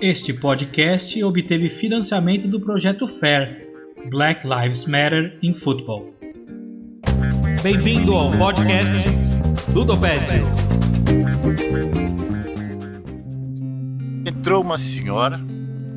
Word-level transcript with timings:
Este 0.00 0.32
podcast 0.32 1.22
obteve 1.22 1.68
financiamento 1.68 2.48
do 2.48 2.60
projeto 2.60 3.06
FAIR 3.06 3.68
Black 4.10 4.46
Lives 4.46 4.84
Matter 4.86 5.38
in 5.42 5.54
Football. 5.54 6.12
Bem-vindo 7.62 8.12
ao 8.14 8.30
podcast 8.32 9.08
Ludopédio. 9.72 10.42
Entrou 14.26 14.62
uma 14.62 14.78
senhora, 14.78 15.40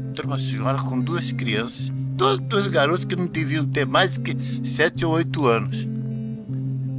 entrou 0.10 0.28
uma 0.28 0.38
senhora 0.38 0.78
com 0.78 1.02
duas 1.02 1.32
crianças, 1.32 1.90
dois, 1.90 2.40
dois 2.42 2.68
garotos 2.68 3.06
que 3.06 3.16
não 3.16 3.26
deviam 3.26 3.66
ter 3.66 3.88
mais 3.88 4.18
que 4.18 4.38
sete 4.64 5.04
ou 5.04 5.14
oito 5.14 5.48
anos. 5.48 5.88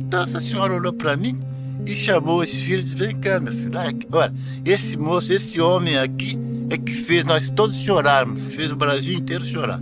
Então 0.01 0.23
essa 0.23 0.41
senhora 0.41 0.75
olhou 0.75 0.93
para 0.93 1.17
mim 1.17 1.39
e 1.87 1.95
chamou 1.95 2.43
os 2.43 2.53
filhos 2.53 2.81
e 2.81 2.85
disse: 2.85 2.97
Vem 2.97 3.17
cá, 3.17 3.39
meu 3.39 3.53
filho, 3.53 3.73
olha, 4.13 4.35
esse 4.65 4.99
moço, 4.99 5.33
esse 5.33 5.61
homem 5.61 5.97
aqui 5.97 6.37
é 6.69 6.77
que 6.77 6.93
fez 6.93 7.25
nós 7.25 7.49
todos 7.49 7.77
chorarmos, 7.77 8.43
fez 8.55 8.73
o 8.73 8.77
Brasil 8.77 9.17
inteiro 9.17 9.45
chorar. 9.45 9.81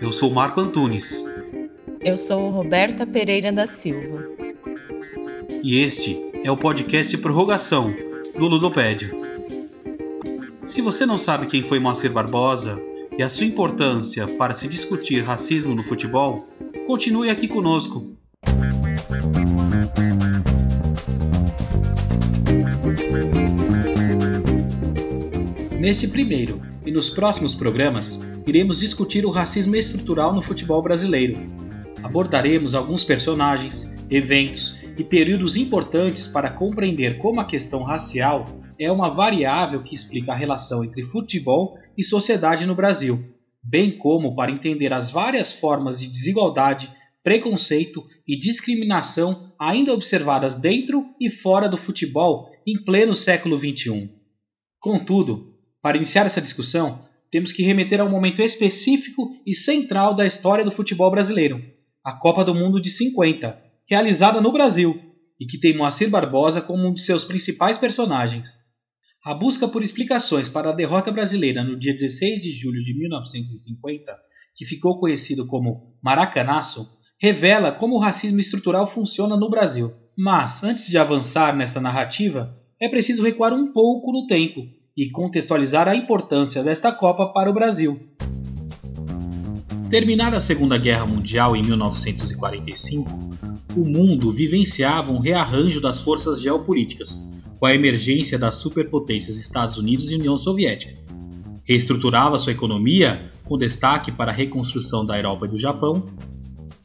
Eu 0.00 0.12
sou 0.12 0.30
Marco 0.30 0.60
Antunes. 0.60 1.24
Eu 2.00 2.18
sou 2.18 2.50
Roberta 2.50 3.06
Pereira 3.06 3.50
da 3.50 3.66
Silva. 3.66 4.28
E 5.62 5.78
este 5.78 6.22
é 6.44 6.50
o 6.50 6.56
podcast 6.58 7.16
Prorrogação 7.16 7.94
do 8.36 8.46
Ludopédio. 8.46 9.24
Se 10.66 10.82
você 10.82 11.06
não 11.06 11.16
sabe 11.16 11.46
quem 11.46 11.62
foi 11.62 11.78
Moacir 11.78 12.12
Barbosa 12.12 12.78
e 13.16 13.22
a 13.22 13.30
sua 13.30 13.46
importância 13.46 14.26
para 14.26 14.52
se 14.52 14.68
discutir 14.68 15.22
racismo 15.22 15.74
no 15.74 15.82
futebol, 15.82 16.46
continue 16.86 17.30
aqui 17.30 17.48
conosco. 17.48 18.13
Neste 25.84 26.08
primeiro 26.08 26.62
e 26.86 26.90
nos 26.90 27.10
próximos 27.10 27.54
programas, 27.54 28.18
iremos 28.46 28.80
discutir 28.80 29.26
o 29.26 29.30
racismo 29.30 29.76
estrutural 29.76 30.34
no 30.34 30.40
futebol 30.40 30.80
brasileiro. 30.80 31.38
Abordaremos 32.02 32.74
alguns 32.74 33.04
personagens, 33.04 33.94
eventos 34.08 34.78
e 34.96 35.04
períodos 35.04 35.56
importantes 35.56 36.26
para 36.26 36.48
compreender 36.48 37.18
como 37.18 37.38
a 37.38 37.44
questão 37.44 37.82
racial 37.82 38.46
é 38.78 38.90
uma 38.90 39.10
variável 39.10 39.82
que 39.82 39.94
explica 39.94 40.32
a 40.32 40.34
relação 40.34 40.82
entre 40.82 41.02
futebol 41.02 41.76
e 41.98 42.02
sociedade 42.02 42.64
no 42.64 42.74
Brasil, 42.74 43.22
bem 43.62 43.90
como 43.90 44.34
para 44.34 44.50
entender 44.50 44.90
as 44.90 45.10
várias 45.10 45.52
formas 45.52 46.00
de 46.00 46.06
desigualdade, 46.06 46.90
preconceito 47.22 48.02
e 48.26 48.38
discriminação 48.38 49.52
ainda 49.58 49.92
observadas 49.92 50.54
dentro 50.54 51.04
e 51.20 51.28
fora 51.28 51.68
do 51.68 51.76
futebol 51.76 52.50
em 52.66 52.82
pleno 52.82 53.14
século 53.14 53.58
XXI. 53.58 54.08
Contudo, 54.80 55.53
para 55.84 55.98
iniciar 55.98 56.24
essa 56.24 56.40
discussão, 56.40 57.04
temos 57.30 57.52
que 57.52 57.62
remeter 57.62 58.00
a 58.00 58.04
um 58.04 58.10
momento 58.10 58.40
específico 58.40 59.36
e 59.46 59.54
central 59.54 60.14
da 60.14 60.26
história 60.26 60.64
do 60.64 60.70
futebol 60.70 61.10
brasileiro, 61.10 61.62
a 62.02 62.10
Copa 62.10 62.42
do 62.42 62.54
Mundo 62.54 62.80
de 62.80 62.88
50, 62.88 63.62
realizada 63.86 64.40
no 64.40 64.50
Brasil, 64.50 64.98
e 65.38 65.44
que 65.44 65.60
tem 65.60 65.76
Moacir 65.76 66.08
Barbosa 66.08 66.62
como 66.62 66.88
um 66.88 66.94
de 66.94 67.02
seus 67.02 67.22
principais 67.22 67.76
personagens. 67.76 68.60
A 69.22 69.34
busca 69.34 69.68
por 69.68 69.82
explicações 69.82 70.48
para 70.48 70.70
a 70.70 70.72
derrota 70.72 71.12
brasileira 71.12 71.62
no 71.62 71.78
dia 71.78 71.92
16 71.92 72.40
de 72.40 72.50
julho 72.50 72.82
de 72.82 72.98
1950, 72.98 74.16
que 74.56 74.64
ficou 74.64 74.98
conhecido 74.98 75.46
como 75.46 75.98
Maracanaço, 76.02 76.96
revela 77.20 77.70
como 77.70 77.96
o 77.96 78.00
racismo 78.00 78.40
estrutural 78.40 78.86
funciona 78.86 79.36
no 79.36 79.50
Brasil. 79.50 79.92
Mas, 80.16 80.64
antes 80.64 80.86
de 80.86 80.96
avançar 80.96 81.54
nessa 81.54 81.78
narrativa, 81.78 82.58
é 82.80 82.88
preciso 82.88 83.22
recuar 83.22 83.52
um 83.52 83.70
pouco 83.70 84.10
no 84.12 84.26
tempo 84.26 84.62
e 84.96 85.10
contextualizar 85.10 85.88
a 85.88 85.96
importância 85.96 86.62
desta 86.62 86.92
Copa 86.92 87.26
para 87.26 87.50
o 87.50 87.52
Brasil. 87.52 88.00
Terminada 89.90 90.36
a 90.36 90.40
Segunda 90.40 90.78
Guerra 90.78 91.06
Mundial 91.06 91.56
em 91.56 91.62
1945, 91.62 93.10
o 93.76 93.84
mundo 93.84 94.30
vivenciava 94.30 95.12
um 95.12 95.18
rearranjo 95.18 95.80
das 95.80 96.00
forças 96.00 96.40
geopolíticas, 96.40 97.28
com 97.58 97.66
a 97.66 97.74
emergência 97.74 98.38
das 98.38 98.56
superpotências 98.56 99.36
Estados 99.36 99.78
Unidos 99.78 100.10
e 100.10 100.16
União 100.16 100.36
Soviética. 100.36 100.94
Reestruturava 101.64 102.38
sua 102.38 102.52
economia, 102.52 103.30
com 103.44 103.58
destaque 103.58 104.12
para 104.12 104.30
a 104.30 104.34
reconstrução 104.34 105.04
da 105.04 105.16
Europa 105.16 105.46
e 105.46 105.48
do 105.48 105.58
Japão, 105.58 106.04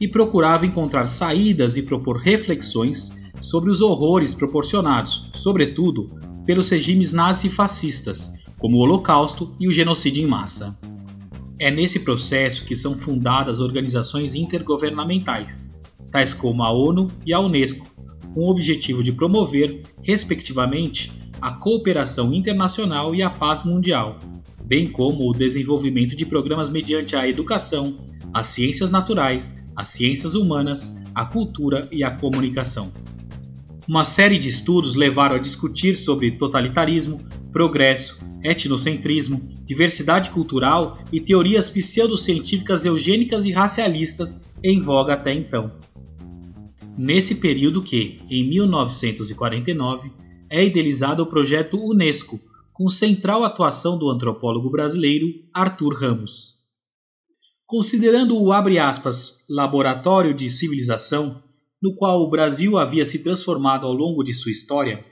e 0.00 0.08
procurava 0.08 0.66
encontrar 0.66 1.06
saídas 1.06 1.76
e 1.76 1.82
propor 1.82 2.16
reflexões 2.16 3.12
sobre 3.40 3.70
os 3.70 3.80
horrores 3.80 4.34
proporcionados, 4.34 5.30
sobretudo, 5.34 6.18
pelos 6.50 6.68
regimes 6.68 7.12
nazifascistas, 7.12 8.34
como 8.58 8.76
o 8.76 8.80
Holocausto 8.80 9.54
e 9.60 9.68
o 9.68 9.70
genocídio 9.70 10.24
em 10.24 10.26
massa. 10.26 10.76
É 11.60 11.70
nesse 11.70 12.00
processo 12.00 12.64
que 12.64 12.74
são 12.74 12.98
fundadas 12.98 13.60
organizações 13.60 14.34
intergovernamentais, 14.34 15.72
tais 16.10 16.34
como 16.34 16.64
a 16.64 16.72
ONU 16.72 17.06
e 17.24 17.32
a 17.32 17.38
Unesco, 17.38 17.86
com 18.34 18.40
o 18.40 18.50
objetivo 18.50 19.00
de 19.00 19.12
promover, 19.12 19.82
respectivamente, 20.02 21.12
a 21.40 21.52
cooperação 21.52 22.34
internacional 22.34 23.14
e 23.14 23.22
a 23.22 23.30
paz 23.30 23.64
mundial, 23.64 24.18
bem 24.64 24.88
como 24.88 25.30
o 25.30 25.32
desenvolvimento 25.32 26.16
de 26.16 26.26
programas 26.26 26.68
mediante 26.68 27.14
a 27.14 27.28
educação, 27.28 27.96
as 28.34 28.48
ciências 28.48 28.90
naturais, 28.90 29.56
as 29.76 29.90
ciências 29.90 30.34
humanas, 30.34 30.92
a 31.14 31.24
cultura 31.24 31.88
e 31.92 32.02
a 32.02 32.10
comunicação. 32.10 32.90
Uma 33.88 34.04
série 34.04 34.38
de 34.38 34.48
estudos 34.48 34.94
levaram 34.94 35.36
a 35.36 35.38
discutir 35.38 35.96
sobre 35.96 36.36
totalitarismo, 36.36 37.20
progresso, 37.52 38.20
etnocentrismo, 38.42 39.40
diversidade 39.64 40.30
cultural 40.30 40.98
e 41.12 41.20
teorias 41.20 41.70
pseudocientíficas 41.70 42.84
eugênicas 42.84 43.44
e 43.44 43.52
racialistas 43.52 44.48
em 44.62 44.80
voga 44.80 45.14
até 45.14 45.32
então. 45.32 45.72
Nesse 46.96 47.36
período 47.36 47.82
que, 47.82 48.18
em 48.28 48.48
1949, 48.48 50.10
é 50.50 50.64
idealizado 50.64 51.22
o 51.22 51.26
projeto 51.26 51.78
Unesco, 51.78 52.40
com 52.72 52.88
central 52.88 53.44
atuação 53.44 53.98
do 53.98 54.10
antropólogo 54.10 54.70
brasileiro 54.70 55.26
Arthur 55.52 55.94
Ramos. 55.94 56.60
Considerando 57.66 58.36
o 58.36 58.52
aspas, 58.52 59.38
laboratório 59.48 60.34
de 60.34 60.50
civilização, 60.50 61.42
no 61.82 61.94
qual 61.94 62.22
o 62.22 62.30
Brasil 62.30 62.78
havia 62.78 63.06
se 63.06 63.22
transformado 63.22 63.86
ao 63.86 63.92
longo 63.92 64.22
de 64.22 64.32
sua 64.32 64.52
história, 64.52 65.04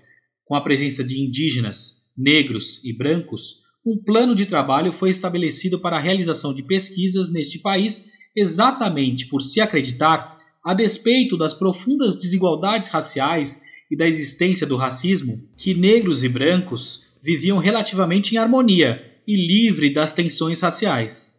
com 0.44 0.54
a 0.54 0.60
presença 0.60 1.02
de 1.04 1.20
indígenas, 1.20 2.04
negros 2.16 2.80
e 2.84 2.92
brancos, 2.92 3.60
um 3.84 3.96
plano 3.96 4.34
de 4.34 4.44
trabalho 4.44 4.92
foi 4.92 5.10
estabelecido 5.10 5.78
para 5.78 5.96
a 5.96 6.00
realização 6.00 6.52
de 6.54 6.62
pesquisas 6.62 7.32
neste 7.32 7.58
país, 7.58 8.10
exatamente 8.36 9.26
por 9.28 9.40
se 9.40 9.60
acreditar, 9.60 10.36
a 10.64 10.74
despeito 10.74 11.36
das 11.36 11.54
profundas 11.54 12.14
desigualdades 12.14 12.88
raciais 12.88 13.62
e 13.90 13.96
da 13.96 14.06
existência 14.06 14.66
do 14.66 14.76
racismo, 14.76 15.40
que 15.56 15.72
negros 15.72 16.22
e 16.22 16.28
brancos 16.28 17.06
viviam 17.22 17.58
relativamente 17.58 18.34
em 18.34 18.38
harmonia 18.38 19.02
e 19.26 19.36
livre 19.36 19.92
das 19.92 20.12
tensões 20.12 20.60
raciais. 20.60 21.38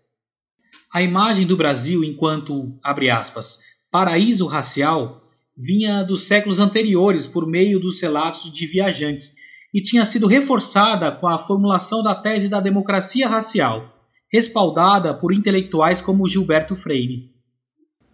A 0.91 1.03
imagem 1.03 1.45
do 1.45 1.55
Brasil 1.55 2.03
enquanto, 2.03 2.77
abre 2.83 3.11
aspas, 3.11 3.59
paraíso 3.91 4.45
racial 4.45 5.21
vinha 5.57 6.03
dos 6.03 6.27
séculos 6.27 6.59
anteriores 6.59 7.27
por 7.27 7.45
meio 7.45 7.79
dos 7.79 8.01
relatos 8.01 8.51
de 8.51 8.65
viajantes 8.65 9.33
e 9.73 9.81
tinha 9.81 10.05
sido 10.05 10.25
reforçada 10.25 11.11
com 11.11 11.27
a 11.27 11.37
formulação 11.37 12.01
da 12.01 12.15
tese 12.15 12.49
da 12.49 12.59
democracia 12.59 13.27
racial, 13.27 13.93
respaldada 14.31 15.13
por 15.13 15.33
intelectuais 15.33 16.01
como 16.01 16.27
Gilberto 16.27 16.75
Freire. 16.75 17.31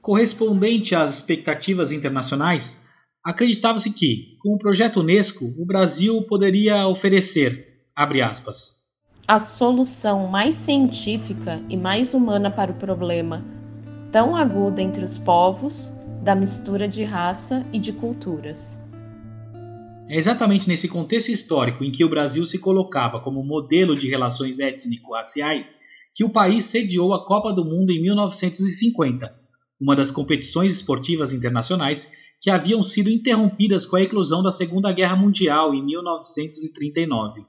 Correspondente 0.02 0.96
às 0.96 1.16
expectativas 1.16 1.92
internacionais, 1.92 2.84
acreditava-se 3.24 3.92
que, 3.92 4.38
com 4.42 4.54
o 4.54 4.58
projeto 4.58 5.00
Unesco, 5.00 5.54
o 5.58 5.66
Brasil 5.66 6.22
poderia 6.24 6.88
oferecer, 6.88 7.84
abre 7.96 8.22
aspas, 8.22 8.84
a 9.28 9.40
solução 9.40 10.28
mais 10.28 10.54
científica 10.54 11.60
e 11.68 11.76
mais 11.76 12.14
humana 12.14 12.52
para 12.52 12.72
o 12.72 12.76
problema 12.76 13.65
tão 14.16 14.34
aguda 14.34 14.82
entre 14.82 15.04
os 15.04 15.18
povos, 15.18 15.92
da 16.24 16.34
mistura 16.34 16.88
de 16.88 17.04
raça 17.04 17.68
e 17.74 17.78
de 17.78 17.92
culturas. 17.92 18.80
É 20.08 20.16
exatamente 20.16 20.70
nesse 20.70 20.88
contexto 20.88 21.34
histórico 21.34 21.84
em 21.84 21.92
que 21.92 22.06
o 22.06 22.08
Brasil 22.08 22.46
se 22.46 22.58
colocava 22.58 23.20
como 23.20 23.44
modelo 23.44 23.94
de 23.94 24.08
relações 24.08 24.58
étnico-raciais 24.58 25.78
que 26.14 26.24
o 26.24 26.30
país 26.30 26.64
sediou 26.64 27.14
a 27.14 27.26
Copa 27.26 27.52
do 27.52 27.66
Mundo 27.66 27.92
em 27.92 28.02
1950, 28.02 29.36
uma 29.82 29.98
das 29.98 30.12
competições 30.12 30.74
esportivas 30.74 31.34
internacionais 31.34 32.10
que 32.40 32.50
haviam 32.50 32.82
sido 32.82 33.10
interrompidas 33.10 33.86
com 33.86 33.98
a 33.98 34.02
eclosão 34.02 34.42
da 34.42 34.50
Segunda 34.50 34.94
Guerra 34.94 35.18
Mundial 35.18 35.76
em 35.76 35.84
1939. 35.84 37.46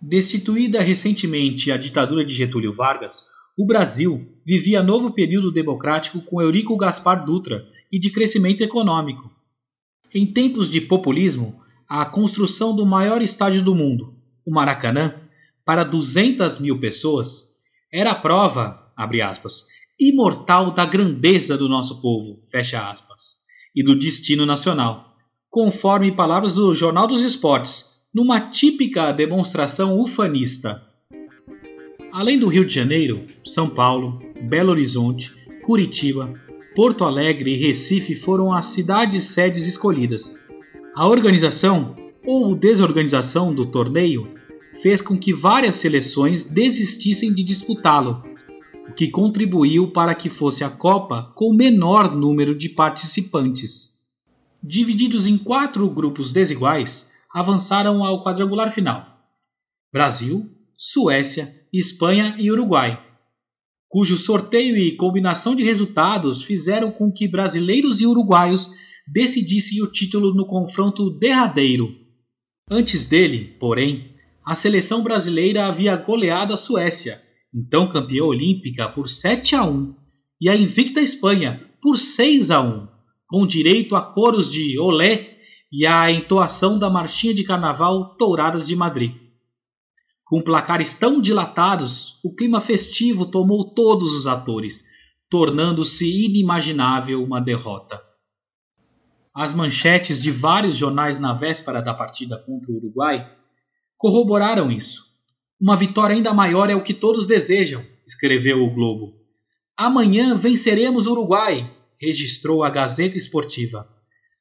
Destituída 0.00 0.80
recentemente 0.80 1.72
a 1.72 1.76
ditadura 1.76 2.24
de 2.24 2.32
Getúlio 2.32 2.72
Vargas, 2.72 3.31
o 3.62 3.64
Brasil 3.64 4.28
vivia 4.44 4.82
novo 4.82 5.12
período 5.12 5.52
democrático 5.52 6.20
com 6.20 6.42
Eurico 6.42 6.76
Gaspar 6.76 7.24
Dutra 7.24 7.64
e 7.92 7.96
de 7.96 8.10
crescimento 8.10 8.60
econômico. 8.60 9.30
Em 10.12 10.26
tempos 10.26 10.68
de 10.68 10.80
populismo, 10.80 11.62
a 11.88 12.04
construção 12.04 12.74
do 12.74 12.84
maior 12.84 13.22
estádio 13.22 13.62
do 13.62 13.72
mundo, 13.72 14.16
o 14.44 14.52
Maracanã, 14.52 15.14
para 15.64 15.84
200 15.84 16.58
mil 16.58 16.80
pessoas, 16.80 17.54
era 17.92 18.10
a 18.10 18.14
prova, 18.16 18.90
abre 18.96 19.22
aspas, 19.22 19.68
imortal 19.96 20.72
da 20.72 20.84
grandeza 20.84 21.56
do 21.56 21.68
nosso 21.68 22.02
povo, 22.02 22.42
fecha 22.50 22.90
aspas, 22.90 23.42
e 23.72 23.80
do 23.80 23.94
destino 23.94 24.44
nacional, 24.44 25.14
conforme 25.48 26.10
palavras 26.10 26.56
do 26.56 26.74
Jornal 26.74 27.06
dos 27.06 27.22
Esportes, 27.22 27.84
numa 28.12 28.40
típica 28.40 29.12
demonstração 29.12 30.00
ufanista. 30.00 30.82
Além 32.12 32.38
do 32.38 32.46
Rio 32.46 32.66
de 32.66 32.74
Janeiro, 32.74 33.26
São 33.42 33.70
Paulo, 33.70 34.18
Belo 34.42 34.70
Horizonte, 34.70 35.34
Curitiba, 35.62 36.38
Porto 36.76 37.04
Alegre 37.04 37.54
e 37.54 37.56
Recife 37.56 38.14
foram 38.14 38.52
as 38.52 38.66
cidades 38.66 39.24
sedes 39.24 39.66
escolhidas. 39.66 40.46
A 40.94 41.08
organização 41.08 41.96
ou 42.26 42.54
desorganização 42.54 43.54
do 43.54 43.64
torneio 43.64 44.28
fez 44.82 45.00
com 45.00 45.18
que 45.18 45.32
várias 45.32 45.76
seleções 45.76 46.44
desistissem 46.44 47.32
de 47.32 47.42
disputá-lo, 47.42 48.22
o 48.90 48.92
que 48.92 49.08
contribuiu 49.08 49.88
para 49.88 50.14
que 50.14 50.28
fosse 50.28 50.62
a 50.62 50.68
Copa 50.68 51.32
com 51.34 51.54
menor 51.54 52.14
número 52.14 52.54
de 52.54 52.68
participantes. 52.68 54.02
Divididos 54.62 55.26
em 55.26 55.38
quatro 55.38 55.88
grupos 55.88 56.30
desiguais, 56.30 57.10
avançaram 57.32 58.04
ao 58.04 58.22
quadrangular 58.22 58.70
final: 58.70 59.18
Brasil, 59.90 60.50
Suécia, 60.76 61.61
Espanha 61.72 62.36
e 62.38 62.50
Uruguai, 62.50 63.02
cujo 63.88 64.16
sorteio 64.18 64.76
e 64.76 64.94
combinação 64.94 65.54
de 65.54 65.62
resultados 65.62 66.42
fizeram 66.42 66.90
com 66.90 67.10
que 67.10 67.26
brasileiros 67.26 68.00
e 68.00 68.06
uruguaios 68.06 68.70
decidissem 69.06 69.82
o 69.82 69.90
título 69.90 70.34
no 70.34 70.46
confronto 70.46 71.10
derradeiro. 71.10 71.94
Antes 72.70 73.06
dele, 73.06 73.56
porém, 73.58 74.14
a 74.44 74.54
seleção 74.54 75.02
brasileira 75.02 75.66
havia 75.66 75.96
goleado 75.96 76.52
a 76.52 76.58
Suécia, 76.58 77.22
então 77.54 77.88
campeã 77.88 78.24
olímpica, 78.24 78.88
por 78.88 79.08
7 79.08 79.54
a 79.54 79.64
1, 79.64 79.94
e 80.42 80.48
a 80.50 80.56
invicta 80.56 81.00
Espanha 81.00 81.66
por 81.80 81.96
6 81.96 82.50
a 82.50 82.60
1, 82.60 82.86
com 83.26 83.46
direito 83.46 83.96
a 83.96 84.02
coros 84.02 84.50
de 84.50 84.78
olé 84.78 85.38
e 85.72 85.86
a 85.86 86.10
entoação 86.10 86.78
da 86.78 86.90
marchinha 86.90 87.32
de 87.32 87.44
carnaval 87.44 88.14
Touradas 88.16 88.66
de 88.66 88.76
Madrid. 88.76 89.21
Com 90.32 90.40
placares 90.40 90.94
tão 90.94 91.20
dilatados, 91.20 92.18
o 92.24 92.34
clima 92.34 92.58
festivo 92.58 93.26
tomou 93.26 93.74
todos 93.74 94.14
os 94.14 94.26
atores, 94.26 94.86
tornando-se 95.28 96.06
inimaginável 96.08 97.22
uma 97.22 97.38
derrota. 97.38 98.02
As 99.34 99.52
manchetes 99.52 100.22
de 100.22 100.30
vários 100.30 100.74
jornais 100.74 101.18
na 101.18 101.34
véspera 101.34 101.82
da 101.82 101.92
partida 101.92 102.38
contra 102.38 102.72
o 102.72 102.76
Uruguai 102.76 103.30
corroboraram 103.98 104.70
isso. 104.72 105.02
Uma 105.60 105.76
vitória 105.76 106.16
ainda 106.16 106.32
maior 106.32 106.70
é 106.70 106.74
o 106.74 106.82
que 106.82 106.94
todos 106.94 107.26
desejam, 107.26 107.84
escreveu 108.06 108.64
o 108.64 108.72
Globo. 108.72 109.12
Amanhã 109.76 110.34
venceremos 110.34 111.06
o 111.06 111.12
Uruguai, 111.12 111.70
registrou 112.00 112.64
a 112.64 112.70
Gazeta 112.70 113.18
Esportiva. 113.18 113.86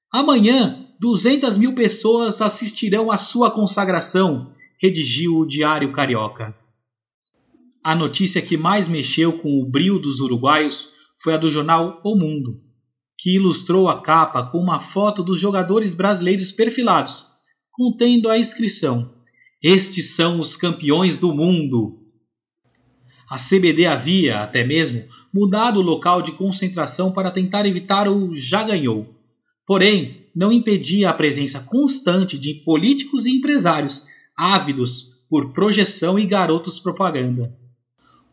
Amanhã, 0.09 0.87
200 1.01 1.57
mil 1.57 1.75
pessoas 1.75 2.41
assistirão 2.41 3.11
à 3.11 3.17
sua 3.17 3.51
consagração, 3.51 4.47
redigiu 4.81 5.37
o 5.37 5.45
Diário 5.45 5.91
Carioca. 5.91 6.55
A 7.83 7.93
notícia 7.93 8.41
que 8.41 8.57
mais 8.57 8.87
mexeu 8.87 9.33
com 9.33 9.61
o 9.61 9.69
brio 9.69 9.99
dos 9.99 10.19
uruguaios 10.19 10.89
foi 11.21 11.33
a 11.33 11.37
do 11.37 11.49
jornal 11.49 12.01
O 12.03 12.15
Mundo 12.15 12.71
que 13.21 13.35
ilustrou 13.35 13.87
a 13.87 14.01
capa 14.01 14.41
com 14.41 14.57
uma 14.57 14.79
foto 14.79 15.23
dos 15.23 15.39
jogadores 15.39 15.93
brasileiros 15.93 16.51
perfilados, 16.51 17.27
contendo 17.71 18.27
a 18.27 18.37
inscrição: 18.37 19.13
Estes 19.61 20.15
são 20.15 20.39
os 20.39 20.57
campeões 20.57 21.19
do 21.19 21.31
mundo. 21.31 21.99
A 23.29 23.37
CBD 23.37 23.85
havia, 23.85 24.39
até 24.39 24.63
mesmo, 24.63 25.07
mudado 25.31 25.79
o 25.79 25.83
local 25.83 26.23
de 26.23 26.31
concentração 26.31 27.13
para 27.13 27.29
tentar 27.29 27.67
evitar 27.67 28.09
o 28.09 28.33
já 28.33 28.63
ganhou. 28.63 29.15
Porém, 29.67 30.25
não 30.35 30.51
impedia 30.51 31.11
a 31.11 31.13
presença 31.13 31.59
constante 31.59 32.39
de 32.39 32.55
políticos 32.65 33.27
e 33.27 33.37
empresários 33.37 34.07
ávidos 34.37 35.11
por 35.29 35.53
projeção 35.53 36.19
e 36.19 36.25
garotos 36.25 36.79
propaganda. 36.79 37.55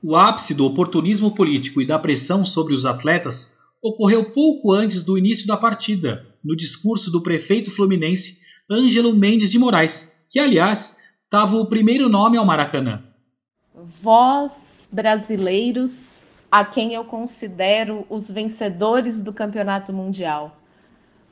O 0.03 0.17
ápice 0.17 0.55
do 0.55 0.65
oportunismo 0.65 1.35
político 1.35 1.81
e 1.83 1.87
da 1.87 1.99
pressão 1.99 2.45
sobre 2.45 2.75
os 2.75 2.85
atletas 2.85 3.57
ocorreu 3.83 4.33
pouco 4.33 4.73
antes 4.73 5.05
do 5.05 5.17
início 5.17 5.47
da 5.47 5.57
partida, 5.57 6.27
no 6.45 6.57
discurso 6.57 7.11
do 7.11 7.23
prefeito 7.23 7.71
fluminense 7.71 8.39
Ângelo 8.71 9.15
Mendes 9.15 9.51
de 9.51 9.59
Moraes, 9.59 10.13
que, 10.29 10.39
aliás, 10.39 10.97
dava 11.31 11.57
o 11.57 11.67
primeiro 11.67 12.09
nome 12.09 12.37
ao 12.37 12.45
Maracanã. 12.45 13.03
Vós, 13.75 14.89
brasileiros, 14.93 16.29
a 16.51 16.65
quem 16.65 16.95
eu 16.95 17.05
considero 17.05 18.05
os 18.11 18.31
vencedores 18.31 19.23
do 19.23 19.33
campeonato 19.33 19.93
mundial. 19.93 20.58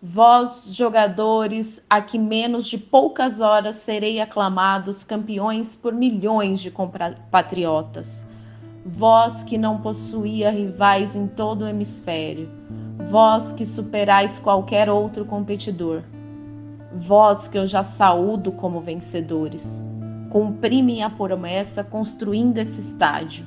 Vós, 0.02 0.68
jogadores, 0.72 1.84
a 1.88 2.00
que 2.00 2.18
menos 2.18 2.66
de 2.66 2.78
poucas 2.78 3.40
horas 3.40 3.76
serei 3.76 4.20
aclamados 4.20 5.02
campeões 5.04 5.74
por 5.74 5.92
milhões 5.92 6.60
de 6.60 6.70
compatriotas 6.70 8.26
vós 8.88 9.42
que 9.42 9.58
não 9.58 9.78
possuía 9.78 10.48
rivais 10.48 11.16
em 11.16 11.26
todo 11.26 11.62
o 11.62 11.68
hemisfério, 11.68 12.48
vós 13.10 13.52
que 13.52 13.66
superais 13.66 14.38
qualquer 14.38 14.88
outro 14.88 15.24
competidor, 15.24 16.04
vós 16.92 17.48
que 17.48 17.58
eu 17.58 17.66
já 17.66 17.82
saúdo 17.82 18.52
como 18.52 18.80
vencedores, 18.80 19.84
cumpri 20.30 20.84
minha 20.84 21.10
promessa 21.10 21.82
construindo 21.82 22.58
esse 22.58 22.80
estádio. 22.80 23.44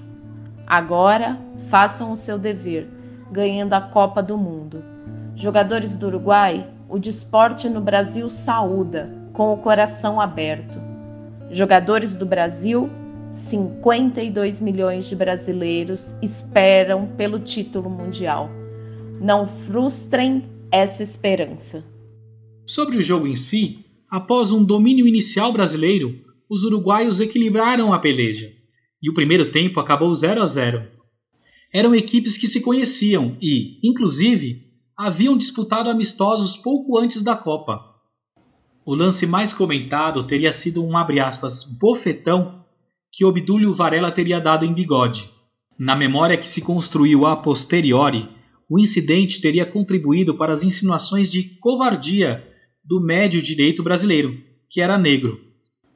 Agora 0.68 1.40
façam 1.70 2.12
o 2.12 2.18
seu 2.18 2.38
dever, 2.38 2.90
ganhando 3.32 3.74
a 3.74 3.82
Copa 3.82 4.22
do 4.22 4.38
Mundo. 4.38 4.84
Jogadores 5.40 5.96
do 5.96 6.08
Uruguai, 6.08 6.70
o 6.90 7.00
desporte 7.00 7.70
no 7.70 7.80
Brasil 7.80 8.30
saúda, 8.30 9.10
com 9.32 9.54
o 9.54 9.58
coração 9.58 10.20
aberto. 10.20 10.78
Jogadores 11.50 12.18
do 12.18 12.26
Brasil, 12.26 12.90
52 13.32 14.60
milhões 14.60 15.08
de 15.08 15.16
brasileiros 15.16 16.18
esperam 16.22 17.08
pelo 17.16 17.40
título 17.40 17.90
mundial. 17.90 18.50
Não 19.22 19.48
frustrem 19.48 20.44
essa 20.70 21.04
esperança. 21.04 21.86
Sobre 22.66 22.98
o 22.98 23.02
jogo 23.02 23.26
em 23.26 23.38
si, 23.38 23.86
após 24.12 24.52
um 24.52 24.62
domínio 24.62 25.08
inicial 25.08 25.54
brasileiro, 25.54 26.20
os 26.50 26.66
uruguaios 26.66 27.22
equilibraram 27.22 27.94
a 27.94 28.00
peleja 28.00 28.52
e 29.02 29.10
o 29.10 29.14
primeiro 29.14 29.54
tempo 29.54 29.80
acabou 29.80 30.14
0 30.14 30.42
a 30.42 30.46
0. 30.46 30.86
Eram 31.74 31.96
equipes 31.96 32.36
que 32.36 32.46
se 32.46 32.60
conheciam 32.60 33.38
e, 33.42 33.80
inclusive, 33.82 34.68
haviam 35.02 35.38
disputado 35.38 35.90
amistosos 35.90 36.58
pouco 36.58 37.00
antes 37.00 37.24
da 37.24 37.34
Copa. 37.34 37.86
O 38.86 38.94
lance 38.94 39.26
mais 39.26 39.54
comentado 39.54 40.22
teria 40.24 40.52
sido 40.52 40.84
um 40.84 40.98
aspas, 40.98 41.64
bofetão 41.64 42.66
que 43.10 43.24
Obdúlio 43.24 43.74
Varela 43.74 44.12
teria 44.12 44.42
dado 44.42 44.66
em 44.66 44.74
bigode. 44.74 45.32
Na 45.78 45.96
memória 45.96 46.36
que 46.36 46.50
se 46.50 46.62
construiu 46.62 47.26
a 47.26 47.38
posteriori, 47.38 48.28
o 48.70 48.78
incidente 48.78 49.40
teria 49.40 49.66
contribuído 49.66 50.36
para 50.36 50.52
as 50.52 50.64
insinuações 50.64 51.32
de 51.32 51.44
covardia 51.62 52.46
do 52.84 53.00
médio 53.00 53.42
direito 53.42 53.82
brasileiro, 53.82 54.38
que 54.70 54.82
era 54.82 54.98
negro. 54.98 55.40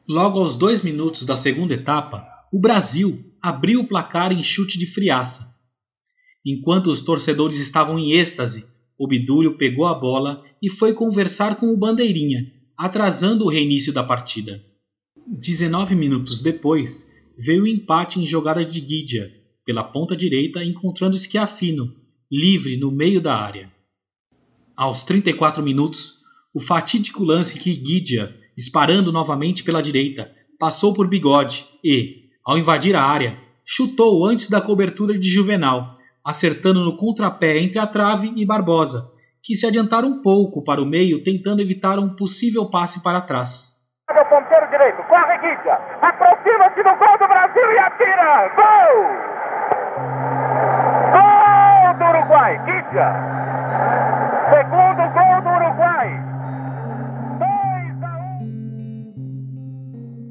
Logo 0.08 0.40
aos 0.40 0.56
dois 0.56 0.82
minutos 0.82 1.26
da 1.26 1.36
segunda 1.36 1.74
etapa, 1.74 2.26
o 2.54 2.58
Brasil 2.58 3.22
abriu 3.42 3.82
o 3.82 3.88
placar 3.88 4.32
em 4.32 4.42
chute 4.42 4.80
de 4.80 4.86
friaça. 4.86 5.54
Enquanto 6.46 6.88
os 6.88 7.02
torcedores 7.02 7.60
estavam 7.60 8.00
em 8.00 8.14
êxtase, 8.14 8.72
Obdúlio 8.98 9.58
pegou 9.58 9.86
a 9.86 9.94
bola 9.94 10.44
e 10.62 10.70
foi 10.70 10.94
conversar 10.94 11.56
com 11.56 11.68
o 11.68 11.78
Bandeirinha, 11.78 12.52
atrasando 12.78 13.46
o 13.46 13.50
reinício 13.50 13.92
da 13.92 14.04
partida. 14.04 14.64
19 15.28 15.96
minutos 15.96 16.42
depois, 16.42 17.12
veio 17.38 17.64
o 17.64 17.68
empate 17.68 18.20
em 18.20 18.26
jogada 18.26 18.64
de 18.64 18.80
Guidia, 18.80 19.32
pela 19.66 19.84
ponta 19.84 20.16
direita, 20.16 20.64
encontrando 20.64 21.18
Schiaffino, 21.18 21.94
livre 22.32 22.78
no 22.78 22.92
meio 22.92 23.22
da 23.22 23.36
área. 23.36 23.72
Aos 24.76 25.04
34 25.04 25.64
minutos, 25.64 26.16
o 26.54 26.60
fatídico 26.60 27.24
lance 27.24 27.58
que 27.58 27.76
Guidia, 27.76 28.36
disparando 28.56 29.12
novamente 29.12 29.64
pela 29.64 29.82
direita, 29.82 30.32
passou 30.60 30.94
por 30.94 31.08
Bigode 31.08 31.66
e, 31.84 32.30
ao 32.46 32.58
invadir 32.58 32.96
a 32.96 33.04
área, 33.04 33.40
chutou 33.66 34.26
antes 34.26 34.50
da 34.50 34.62
cobertura 34.62 35.18
de 35.18 35.30
Juvenal, 35.30 35.98
acertando 36.26 36.84
no 36.84 36.98
contrapé 36.98 37.60
entre 37.60 37.80
a 37.80 37.88
trave 37.88 38.34
e 38.36 38.46
Barbosa, 38.46 39.12
que 39.44 39.56
se 39.56 39.66
adiantaram 39.66 40.08
um 40.08 40.22
pouco 40.22 40.64
para 40.64 40.82
o 40.82 40.86
meio 40.86 41.24
tentando 41.24 41.62
evitar 41.62 42.00
um 42.00 42.16
possível 42.16 42.70
passe 42.70 43.04
para 43.04 43.22
trás 43.22 43.84
ponteiro 44.34 44.68
direito, 44.72 44.98
corre 45.04 45.38
Guidia, 45.38 45.76
aproxima-se 46.02 46.82
do 46.82 46.96
gol 46.98 47.18
do 47.20 47.28
Brasil 47.28 47.72
e 47.72 47.78
atira! 47.78 48.50
Gol! 48.56 48.96
Gol 51.14 51.94
do 52.00 52.06
Uruguai, 52.18 52.58
Guidia! 52.66 53.10
Segundo 54.50 55.04
gol 55.14 55.42
do 55.44 55.50
Uruguai! 55.50 56.34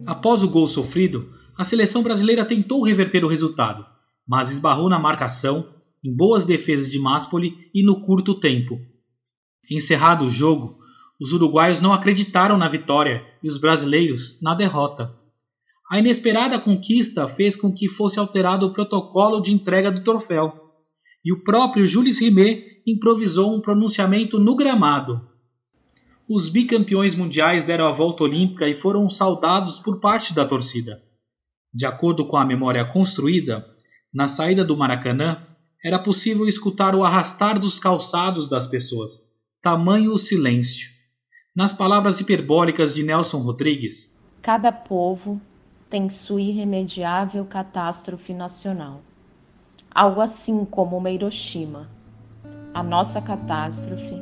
Após 0.04 0.42
o 0.42 0.50
gol 0.50 0.66
sofrido, 0.66 1.24
a 1.56 1.62
seleção 1.62 2.02
brasileira 2.02 2.44
tentou 2.44 2.84
reverter 2.84 3.24
o 3.24 3.28
resultado, 3.28 3.86
mas 4.26 4.50
esbarrou 4.50 4.88
na 4.88 4.98
marcação, 4.98 5.68
em 6.04 6.14
boas 6.14 6.44
defesas 6.44 6.90
de 6.90 6.98
Maspoli 6.98 7.70
e 7.74 7.82
no 7.82 8.00
curto 8.00 8.34
tempo. 8.34 8.80
Encerrado 9.70 10.26
o 10.26 10.30
jogo, 10.30 10.78
os 11.20 11.32
uruguaios 11.32 11.80
não 11.80 11.92
acreditaram 11.92 12.58
na 12.58 12.68
vitória 12.68 13.24
e 13.42 13.48
os 13.48 13.56
brasileiros 13.56 14.40
na 14.42 14.54
derrota. 14.54 15.14
A 15.88 15.98
inesperada 15.98 16.58
conquista 16.58 17.28
fez 17.28 17.54
com 17.54 17.72
que 17.72 17.88
fosse 17.88 18.18
alterado 18.18 18.66
o 18.66 18.72
protocolo 18.72 19.40
de 19.40 19.52
entrega 19.52 19.92
do 19.92 20.02
troféu, 20.02 20.52
e 21.24 21.32
o 21.32 21.44
próprio 21.44 21.86
Jules 21.86 22.18
Rimet 22.18 22.82
improvisou 22.86 23.54
um 23.54 23.60
pronunciamento 23.60 24.38
no 24.40 24.56
gramado. 24.56 25.20
Os 26.28 26.48
bicampeões 26.48 27.14
mundiais 27.14 27.64
deram 27.64 27.86
a 27.86 27.90
volta 27.90 28.24
olímpica 28.24 28.68
e 28.68 28.74
foram 28.74 29.08
saudados 29.08 29.78
por 29.78 30.00
parte 30.00 30.34
da 30.34 30.44
torcida. 30.44 31.00
De 31.72 31.86
acordo 31.86 32.26
com 32.26 32.36
a 32.36 32.44
memória 32.44 32.84
construída, 32.84 33.64
na 34.12 34.26
saída 34.26 34.64
do 34.64 34.76
Maracanã, 34.76 35.46
era 35.82 35.98
possível 35.98 36.46
escutar 36.46 36.94
o 36.94 37.02
arrastar 37.02 37.58
dos 37.58 37.80
calçados 37.80 38.48
das 38.48 38.68
pessoas. 38.68 39.32
Tamanho 39.60 40.12
o 40.12 40.18
silêncio. 40.18 40.88
Nas 41.54 41.72
palavras 41.72 42.20
hiperbólicas 42.20 42.94
de 42.94 43.02
Nelson 43.02 43.38
Rodrigues, 43.38 44.22
cada 44.40 44.70
povo 44.70 45.40
tem 45.90 46.08
sua 46.08 46.40
irremediável 46.40 47.44
catástrofe 47.44 48.32
nacional. 48.32 49.02
Algo 49.94 50.20
assim 50.20 50.64
como 50.64 50.96
uma 50.96 51.10
Hiroshima. 51.10 51.90
A 52.72 52.82
nossa 52.82 53.20
catástrofe, 53.20 54.16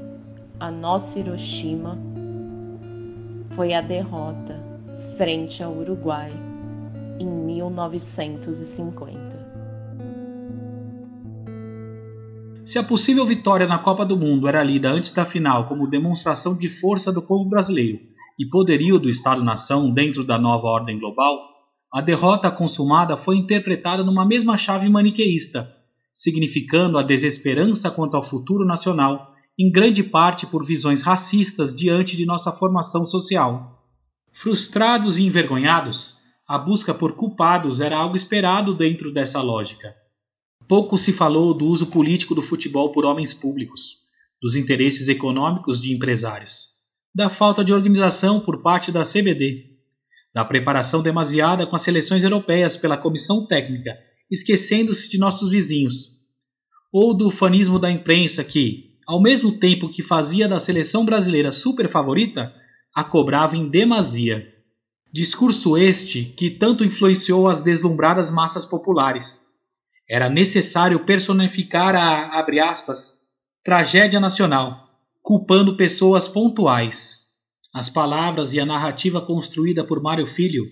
a 0.58 0.70
nossa 0.70 1.20
Hiroshima, 1.20 1.96
foi 3.50 3.74
a 3.74 3.80
derrota 3.80 4.60
frente 5.16 5.62
ao 5.62 5.76
Uruguai 5.76 6.32
em 7.20 7.26
1950. 7.26 9.29
Se 12.70 12.78
a 12.78 12.84
possível 12.84 13.26
vitória 13.26 13.66
na 13.66 13.80
Copa 13.80 14.06
do 14.06 14.16
Mundo 14.16 14.46
era 14.46 14.62
lida 14.62 14.88
antes 14.92 15.12
da 15.12 15.24
final 15.24 15.66
como 15.66 15.90
demonstração 15.90 16.56
de 16.56 16.68
força 16.68 17.10
do 17.10 17.20
povo 17.20 17.48
brasileiro 17.48 17.98
e 18.38 18.46
poderio 18.46 18.96
do 18.96 19.10
Estado-nação 19.10 19.92
dentro 19.92 20.22
da 20.22 20.38
nova 20.38 20.68
ordem 20.68 20.96
global, 20.96 21.36
a 21.92 22.00
derrota 22.00 22.48
consumada 22.48 23.16
foi 23.16 23.38
interpretada 23.38 24.04
numa 24.04 24.24
mesma 24.24 24.56
chave 24.56 24.88
maniqueísta, 24.88 25.68
significando 26.14 26.96
a 26.96 27.02
desesperança 27.02 27.90
quanto 27.90 28.16
ao 28.16 28.22
futuro 28.22 28.64
nacional, 28.64 29.34
em 29.58 29.68
grande 29.68 30.04
parte 30.04 30.46
por 30.46 30.64
visões 30.64 31.02
racistas 31.02 31.74
diante 31.74 32.16
de 32.16 32.24
nossa 32.24 32.52
formação 32.52 33.04
social. 33.04 33.84
Frustrados 34.32 35.18
e 35.18 35.24
envergonhados, 35.24 36.18
a 36.46 36.56
busca 36.56 36.94
por 36.94 37.16
culpados 37.16 37.80
era 37.80 37.96
algo 37.96 38.16
esperado 38.16 38.72
dentro 38.76 39.12
dessa 39.12 39.42
lógica. 39.42 39.92
Pouco 40.70 40.96
se 40.96 41.12
falou 41.12 41.52
do 41.52 41.66
uso 41.66 41.88
político 41.88 42.32
do 42.32 42.40
futebol 42.40 42.92
por 42.92 43.04
homens 43.04 43.34
públicos, 43.34 43.96
dos 44.40 44.54
interesses 44.54 45.08
econômicos 45.08 45.82
de 45.82 45.92
empresários, 45.92 46.66
da 47.12 47.28
falta 47.28 47.64
de 47.64 47.72
organização 47.72 48.38
por 48.38 48.62
parte 48.62 48.92
da 48.92 49.02
CBD, 49.02 49.64
da 50.32 50.44
preparação 50.44 51.02
demasiada 51.02 51.66
com 51.66 51.74
as 51.74 51.82
seleções 51.82 52.22
europeias 52.22 52.76
pela 52.76 52.96
comissão 52.96 53.44
técnica, 53.48 53.98
esquecendo-se 54.30 55.10
de 55.10 55.18
nossos 55.18 55.50
vizinhos, 55.50 56.10
ou 56.92 57.14
do 57.14 57.30
fanismo 57.32 57.76
da 57.76 57.90
imprensa 57.90 58.44
que, 58.44 58.96
ao 59.08 59.20
mesmo 59.20 59.58
tempo 59.58 59.88
que 59.88 60.04
fazia 60.04 60.46
da 60.46 60.60
seleção 60.60 61.04
brasileira 61.04 61.50
super 61.50 61.88
favorita, 61.88 62.54
a 62.94 63.02
cobrava 63.02 63.56
em 63.56 63.68
demasia. 63.68 64.46
Discurso 65.12 65.76
este 65.76 66.26
que 66.26 66.48
tanto 66.48 66.84
influenciou 66.84 67.48
as 67.48 67.60
deslumbradas 67.60 68.30
massas 68.30 68.64
populares 68.64 69.49
era 70.10 70.28
necessário 70.28 71.04
personificar 71.04 71.94
a, 71.94 72.36
abre 72.36 72.58
aspas, 72.58 73.20
tragédia 73.62 74.18
nacional, 74.18 74.88
culpando 75.22 75.76
pessoas 75.76 76.26
pontuais. 76.26 77.26
As 77.72 77.88
palavras 77.88 78.52
e 78.52 78.58
a 78.58 78.66
narrativa 78.66 79.20
construída 79.20 79.84
por 79.84 80.02
Mário 80.02 80.26
Filho 80.26 80.64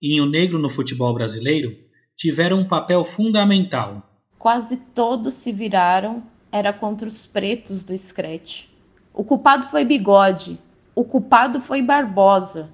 em 0.00 0.20
O 0.20 0.26
Negro 0.26 0.56
no 0.60 0.68
Futebol 0.68 1.12
Brasileiro 1.12 1.76
tiveram 2.16 2.60
um 2.60 2.64
papel 2.64 3.02
fundamental. 3.02 4.08
Quase 4.38 4.76
todos 4.94 5.34
se 5.34 5.50
viraram, 5.50 6.22
era 6.52 6.72
contra 6.72 7.08
os 7.08 7.26
pretos 7.26 7.82
do 7.82 7.98
Scratch. 7.98 8.66
O 9.12 9.24
culpado 9.24 9.66
foi 9.66 9.84
Bigode, 9.84 10.60
o 10.94 11.02
culpado 11.02 11.60
foi 11.60 11.82
Barbosa, 11.82 12.72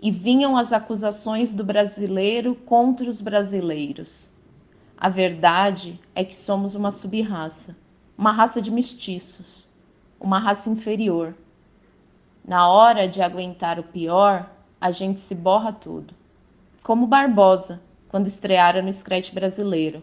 e 0.00 0.12
vinham 0.12 0.56
as 0.56 0.72
acusações 0.72 1.52
do 1.54 1.64
brasileiro 1.64 2.54
contra 2.54 3.10
os 3.10 3.20
brasileiros. 3.20 4.29
A 5.00 5.08
verdade 5.08 5.98
é 6.14 6.22
que 6.22 6.34
somos 6.34 6.74
uma 6.74 6.90
subraça, 6.90 7.74
uma 8.18 8.30
raça 8.30 8.60
de 8.60 8.70
mestiços, 8.70 9.66
uma 10.20 10.38
raça 10.38 10.68
inferior. 10.68 11.34
Na 12.44 12.68
hora 12.68 13.08
de 13.08 13.22
aguentar 13.22 13.78
o 13.78 13.82
pior, 13.82 14.50
a 14.78 14.90
gente 14.90 15.18
se 15.18 15.34
borra 15.34 15.72
tudo. 15.72 16.12
Como 16.82 17.06
Barbosa, 17.06 17.80
quando 18.10 18.26
estreara 18.26 18.82
no 18.82 18.92
Scratch 18.92 19.32
brasileiro. 19.32 20.02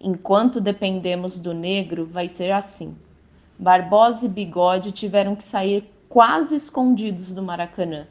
Enquanto 0.00 0.60
dependemos 0.60 1.40
do 1.40 1.52
negro, 1.52 2.06
vai 2.06 2.28
ser 2.28 2.52
assim. 2.52 2.96
Barbosa 3.58 4.26
e 4.26 4.28
Bigode 4.28 4.92
tiveram 4.92 5.34
que 5.34 5.42
sair 5.42 5.92
quase 6.08 6.54
escondidos 6.54 7.30
do 7.30 7.42
Maracanã. 7.42 8.06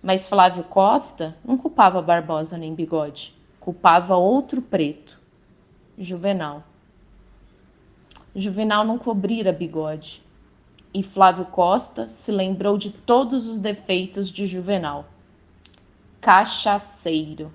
Mas 0.00 0.28
Flávio 0.28 0.62
Costa 0.62 1.36
não 1.44 1.58
culpava 1.58 2.00
Barbosa 2.00 2.56
nem 2.56 2.72
Bigode, 2.72 3.34
culpava 3.58 4.14
outro 4.14 4.62
preto. 4.62 5.23
Juvenal. 5.96 6.64
Juvenal 8.34 8.84
não 8.84 8.98
cobrira 8.98 9.52
bigode. 9.52 10.22
E 10.92 11.02
Flávio 11.02 11.44
Costa 11.46 12.08
se 12.08 12.32
lembrou 12.32 12.76
de 12.76 12.90
todos 12.90 13.46
os 13.46 13.60
defeitos 13.60 14.28
de 14.28 14.46
Juvenal. 14.46 15.06
Cachaceiro. 16.20 17.52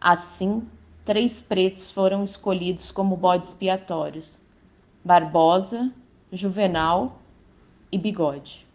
Assim, 0.00 0.66
três 1.04 1.40
pretos 1.40 1.90
foram 1.90 2.24
escolhidos 2.24 2.90
como 2.90 3.16
bodes 3.16 3.50
expiatórios: 3.50 4.38
Barbosa, 5.04 5.92
Juvenal 6.32 7.20
e 7.90 7.98
Bigode. 7.98 8.66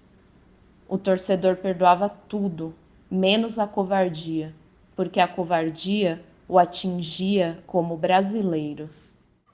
O 0.87 0.97
torcedor 0.97 1.57
perdoava 1.57 2.09
tudo, 2.09 2.75
menos 3.09 3.57
a 3.57 3.67
covardia, 3.67 4.53
porque 4.95 5.19
a 5.19 5.27
covardia 5.27 6.23
o 6.47 6.59
atingia 6.59 7.59
como 7.65 7.97
brasileiro. 7.97 8.89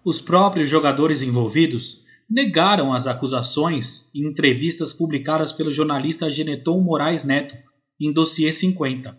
Os 0.04 0.20
próprios 0.20 0.70
jogadores 0.70 1.22
envolvidos 1.22 2.06
negaram 2.30 2.94
as 2.94 3.08
acusações 3.08 4.10
em 4.16 4.26
entrevistas 4.26 4.94
publicadas 4.94 5.52
pelo 5.52 5.72
jornalista 5.72 6.30
Geneton 6.30 6.80
Moraes 6.80 7.24
Neto 7.24 7.56
em 8.00 8.12
Dossiê 8.12 8.52
50. 8.52 9.18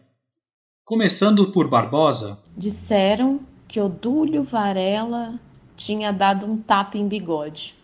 Começando 0.84 1.52
por 1.52 1.68
Barbosa. 1.68 2.38
Disseram 2.56 3.40
que 3.68 3.80
Odúlio 3.80 4.42
Varela 4.42 5.38
tinha 5.76 6.12
dado 6.12 6.46
um 6.46 6.56
tapa 6.56 6.98
em 6.98 7.06
bigode. 7.06 7.74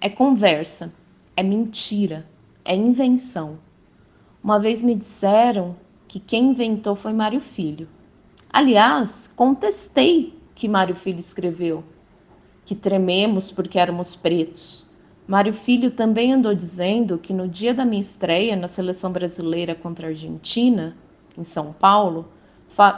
É 0.00 0.08
conversa, 0.08 0.94
é 1.36 1.42
mentira, 1.42 2.26
é 2.64 2.74
invenção. 2.74 3.58
Uma 4.42 4.58
vez 4.58 4.82
me 4.82 4.94
disseram 4.94 5.76
que 6.08 6.18
quem 6.18 6.50
inventou 6.50 6.96
foi 6.96 7.12
Mário 7.12 7.40
Filho. 7.40 7.86
Aliás, 8.52 9.32
contestei 9.36 10.36
que 10.56 10.68
Mário 10.68 10.96
Filho 10.96 11.20
escreveu, 11.20 11.84
que 12.64 12.74
trememos 12.74 13.52
porque 13.52 13.78
éramos 13.78 14.16
pretos. 14.16 14.84
Mário 15.26 15.54
Filho 15.54 15.92
também 15.92 16.32
andou 16.32 16.52
dizendo 16.52 17.16
que 17.16 17.32
no 17.32 17.46
dia 17.46 17.72
da 17.72 17.84
minha 17.84 18.00
estreia 18.00 18.56
na 18.56 18.66
seleção 18.66 19.12
brasileira 19.12 19.76
contra 19.76 20.08
a 20.08 20.10
Argentina, 20.10 20.96
em 21.38 21.44
São 21.44 21.72
Paulo, 21.72 22.28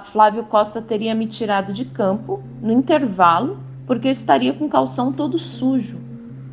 Flávio 0.05 0.45
Costa 0.45 0.81
teria 0.81 1.15
me 1.15 1.27
tirado 1.27 1.71
de 1.71 1.85
campo 1.85 2.43
no 2.63 2.73
intervalo 2.73 3.61
porque 3.87 4.09
eu 4.09 4.13
estaria 4.13 4.55
com 4.55 4.65
o 4.65 4.71
calção 4.71 5.13
todo 5.13 5.39
sujo. 5.39 6.01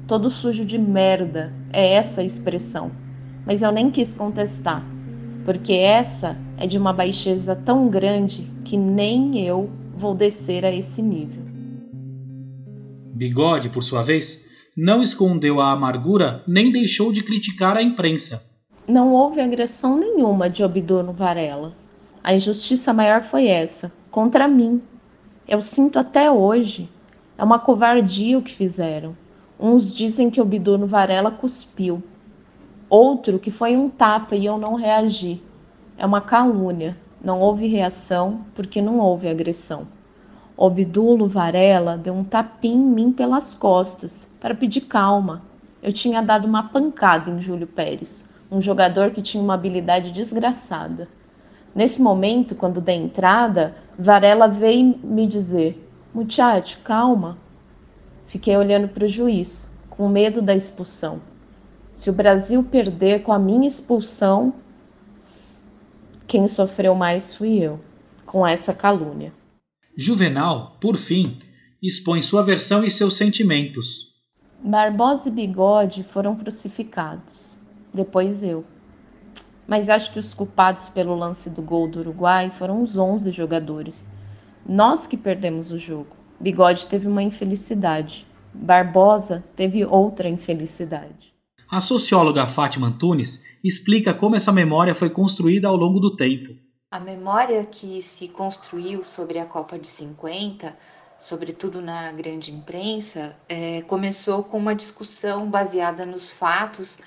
Todo 0.07 0.29
sujo 0.29 0.65
de 0.65 0.77
merda, 0.77 1.53
é 1.71 1.93
essa 1.93 2.19
a 2.19 2.25
expressão. 2.25 2.91
Mas 3.45 3.61
eu 3.61 3.71
nem 3.71 3.89
quis 3.89 4.13
contestar, 4.13 4.83
porque 5.45 5.73
essa 5.73 6.37
é 6.59 6.67
de 6.67 6.77
uma 6.77 6.91
baixeza 6.91 7.55
tão 7.55 7.87
grande 7.87 8.45
que 8.65 8.75
nem 8.75 9.39
eu 9.39 9.69
vou 9.95 10.13
descer 10.13 10.65
a 10.65 10.71
esse 10.71 11.01
nível. 11.01 11.41
Bigode, 13.15 13.69
por 13.69 13.81
sua 13.81 14.03
vez, 14.03 14.43
não 14.75 15.01
escondeu 15.01 15.61
a 15.61 15.71
amargura 15.71 16.43
nem 16.45 16.71
deixou 16.71 17.13
de 17.13 17.23
criticar 17.23 17.77
a 17.77 17.81
imprensa. 17.81 18.43
Não 18.85 19.13
houve 19.13 19.39
agressão 19.39 19.97
nenhuma 19.97 20.49
de 20.49 20.63
Obdurno 20.63 21.13
Varela. 21.13 21.73
A 22.23 22.33
injustiça 22.33 22.93
maior 22.93 23.21
foi 23.23 23.47
essa, 23.47 23.93
contra 24.11 24.47
mim. 24.47 24.81
Eu 25.47 25.61
sinto 25.61 25.97
até 25.97 26.29
hoje. 26.29 26.89
É 27.37 27.43
uma 27.43 27.59
covardia 27.59 28.37
o 28.37 28.41
que 28.41 28.51
fizeram. 28.51 29.15
Uns 29.59 29.93
dizem 29.93 30.29
que 30.29 30.41
Obdurno 30.41 30.87
Varela 30.87 31.31
cuspiu. 31.31 32.03
Outro 32.89 33.39
que 33.39 33.51
foi 33.51 33.77
um 33.77 33.89
tapa 33.89 34.35
e 34.35 34.45
eu 34.45 34.57
não 34.57 34.75
reagi. 34.75 35.41
É 35.99 36.05
uma 36.05 36.21
calúnia. 36.21 36.95
Não 37.21 37.41
houve 37.41 37.67
reação 37.67 38.45
porque 38.55 38.81
não 38.81 38.99
houve 38.99 39.27
agressão. 39.27 39.85
Obdulo 40.55 41.27
Varela 41.27 41.97
deu 41.97 42.13
um 42.13 42.23
tapinha 42.23 42.73
em 42.73 42.89
mim 42.89 43.11
pelas 43.11 43.53
costas 43.53 44.31
para 44.39 44.55
pedir 44.55 44.81
calma. 44.81 45.41
Eu 45.83 45.91
tinha 45.91 46.21
dado 46.21 46.47
uma 46.47 46.63
pancada 46.63 47.29
em 47.29 47.41
Júlio 47.41 47.67
Pérez, 47.67 48.25
um 48.49 48.61
jogador 48.61 49.11
que 49.11 49.21
tinha 49.21 49.43
uma 49.43 49.55
habilidade 49.55 50.13
desgraçada. 50.13 51.09
Nesse 51.75 52.01
momento, 52.01 52.55
quando 52.55 52.79
dei 52.79 52.95
entrada, 52.95 53.75
Varela 53.97 54.47
veio 54.47 54.97
me 55.03 55.27
dizer: 55.27 55.85
Muchacho, 56.13 56.79
calma. 56.79 57.37
Fiquei 58.25 58.55
olhando 58.55 58.87
para 58.87 59.03
o 59.03 59.09
juiz, 59.09 59.75
com 59.89 60.07
medo 60.07 60.41
da 60.41 60.55
expulsão. 60.55 61.19
Se 61.93 62.09
o 62.09 62.13
Brasil 62.13 62.63
perder 62.63 63.21
com 63.21 63.33
a 63.33 63.39
minha 63.39 63.67
expulsão, 63.67 64.53
quem 66.29 66.47
sofreu 66.47 66.93
mais 66.93 67.35
fui 67.35 67.57
eu, 67.57 67.79
com 68.23 68.45
essa 68.45 68.71
calúnia. 68.71 69.33
Juvenal, 69.97 70.77
por 70.79 70.95
fim, 70.95 71.39
expõe 71.81 72.21
sua 72.21 72.43
versão 72.43 72.83
e 72.83 72.91
seus 72.91 73.17
sentimentos. 73.17 74.13
Barbosa 74.63 75.29
e 75.29 75.31
Bigode 75.31 76.03
foram 76.03 76.35
crucificados. 76.35 77.55
Depois 77.91 78.43
eu. 78.43 78.63
Mas 79.67 79.89
acho 79.89 80.13
que 80.13 80.19
os 80.19 80.35
culpados 80.35 80.87
pelo 80.89 81.15
lance 81.15 81.49
do 81.49 81.63
gol 81.63 81.87
do 81.87 81.99
Uruguai 81.99 82.51
foram 82.51 82.83
os 82.83 82.95
11 82.95 83.31
jogadores. 83.31 84.11
Nós 84.63 85.07
que 85.07 85.17
perdemos 85.17 85.71
o 85.71 85.79
jogo. 85.79 86.15
Bigode 86.39 86.85
teve 86.85 87.07
uma 87.07 87.23
infelicidade. 87.23 88.27
Barbosa 88.53 89.43
teve 89.55 89.83
outra 89.83 90.29
infelicidade. 90.29 91.28
A 91.71 91.79
socióloga 91.79 92.47
Fátima 92.47 92.87
Antunes 92.87 93.45
explica 93.63 94.11
como 94.11 94.35
essa 94.35 94.51
memória 94.51 94.95
foi 94.95 95.07
construída 95.07 95.67
ao 95.67 95.75
longo 95.75 95.99
do 95.99 96.15
tempo. 96.15 96.55
A 96.89 96.99
memória 96.99 97.63
que 97.63 98.01
se 98.01 98.27
construiu 98.27 99.03
sobre 99.03 99.37
a 99.37 99.45
Copa 99.45 99.77
de 99.77 99.87
50, 99.87 100.75
sobretudo 101.19 101.79
na 101.79 102.11
grande 102.11 102.51
imprensa, 102.51 103.35
é, 103.47 103.83
começou 103.83 104.43
com 104.43 104.57
uma 104.57 104.73
discussão 104.73 105.47
baseada 105.47 106.07
nos 106.07 106.31
fatos, 106.31 106.97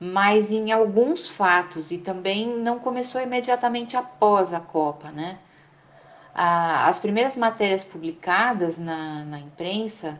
mas 0.00 0.52
em 0.52 0.72
alguns 0.72 1.28
fatos, 1.28 1.90
e 1.90 1.98
também 1.98 2.46
não 2.46 2.78
começou 2.78 3.20
imediatamente 3.20 3.94
após 3.94 4.54
a 4.54 4.60
Copa, 4.60 5.10
né? 5.10 5.38
as 6.34 6.98
primeiras 7.00 7.36
matérias 7.36 7.84
publicadas 7.84 8.78
na, 8.78 9.24
na 9.24 9.40
imprensa, 9.40 10.18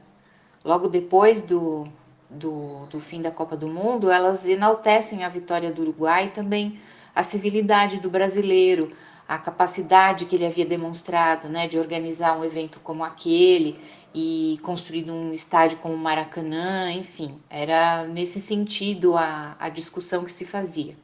logo 0.65 0.89
depois 0.89 1.41
do, 1.41 1.89
do, 2.31 2.87
do 2.87 3.01
fim 3.01 3.23
da 3.23 3.31
Copa 3.31 3.57
do 3.57 3.69
Mundo, 3.69 4.11
elas 4.11 4.47
enaltecem 4.47 5.25
a 5.25 5.29
vitória 5.29 5.73
do 5.73 5.83
Uruguai 5.83 6.27
e 6.27 6.31
também 6.31 6.81
a 7.15 7.23
civilidade 7.23 8.01
do 8.01 8.11
brasileiro, 8.11 8.93
a 9.27 9.39
capacidade 9.39 10.25
que 10.25 10.37
ele 10.37 10.47
havia 10.47 10.65
demonstrado 10.65 11.49
né, 11.49 11.67
de 11.67 11.79
organizar 11.79 12.39
um 12.39 12.45
evento 12.45 12.81
como 12.81 13.05
aquele 13.05 13.81
e 14.15 14.59
construir 14.63 15.11
um 15.11 15.33
estádio 15.33 15.79
como 15.79 15.95
o 15.95 15.99
Maracanã, 15.99 16.91
enfim, 16.93 17.39
era 17.51 18.07
nesse 18.07 18.41
sentido 18.41 19.17
a, 19.17 19.57
a 19.59 19.69
discussão 19.69 20.25
que 20.25 20.33
se 20.33 20.45
fazia. 20.45 20.97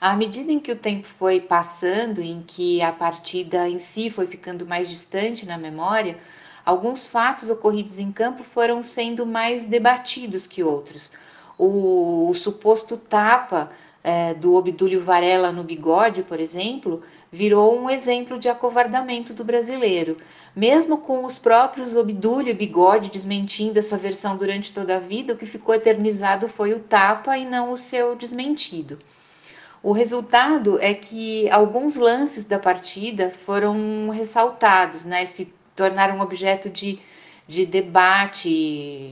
À 0.00 0.16
medida 0.16 0.50
em 0.50 0.58
que 0.58 0.72
o 0.72 0.76
tempo 0.76 1.06
foi 1.06 1.40
passando, 1.40 2.22
em 2.22 2.42
que 2.42 2.80
a 2.80 2.90
partida 2.90 3.68
em 3.68 3.78
si 3.78 4.08
foi 4.08 4.26
ficando 4.26 4.66
mais 4.66 4.88
distante 4.88 5.44
na 5.44 5.58
memória, 5.58 6.18
alguns 6.70 7.08
fatos 7.08 7.50
ocorridos 7.50 7.98
em 7.98 8.12
campo 8.12 8.44
foram 8.44 8.82
sendo 8.82 9.26
mais 9.26 9.66
debatidos 9.66 10.46
que 10.46 10.62
outros. 10.62 11.10
O, 11.58 12.28
o 12.28 12.34
suposto 12.34 12.96
tapa 12.96 13.70
é, 14.02 14.32
do 14.34 14.54
Obdúlio 14.54 15.00
Varela 15.00 15.50
no 15.50 15.64
bigode, 15.64 16.22
por 16.22 16.38
exemplo, 16.38 17.02
virou 17.30 17.76
um 17.78 17.90
exemplo 17.90 18.38
de 18.38 18.48
acovardamento 18.48 19.34
do 19.34 19.44
brasileiro. 19.44 20.16
Mesmo 20.54 20.98
com 20.98 21.24
os 21.24 21.38
próprios 21.38 21.96
Obdúlio 21.96 22.50
e 22.50 22.54
Bigode 22.54 23.10
desmentindo 23.10 23.78
essa 23.78 23.96
versão 23.96 24.36
durante 24.36 24.72
toda 24.72 24.96
a 24.96 25.00
vida, 25.00 25.34
o 25.34 25.36
que 25.36 25.46
ficou 25.46 25.74
eternizado 25.74 26.48
foi 26.48 26.72
o 26.72 26.80
tapa 26.80 27.36
e 27.36 27.44
não 27.44 27.72
o 27.72 27.76
seu 27.76 28.14
desmentido. 28.14 28.98
O 29.82 29.92
resultado 29.92 30.78
é 30.80 30.94
que 30.94 31.50
alguns 31.50 31.96
lances 31.96 32.44
da 32.44 32.58
partida 32.58 33.30
foram 33.30 34.10
ressaltados, 34.10 35.04
né? 35.04 35.24
Se 35.70 35.76
tornaram 35.76 36.20
objeto 36.20 36.68
de, 36.68 36.98
de 37.46 37.64
debate 37.64 38.48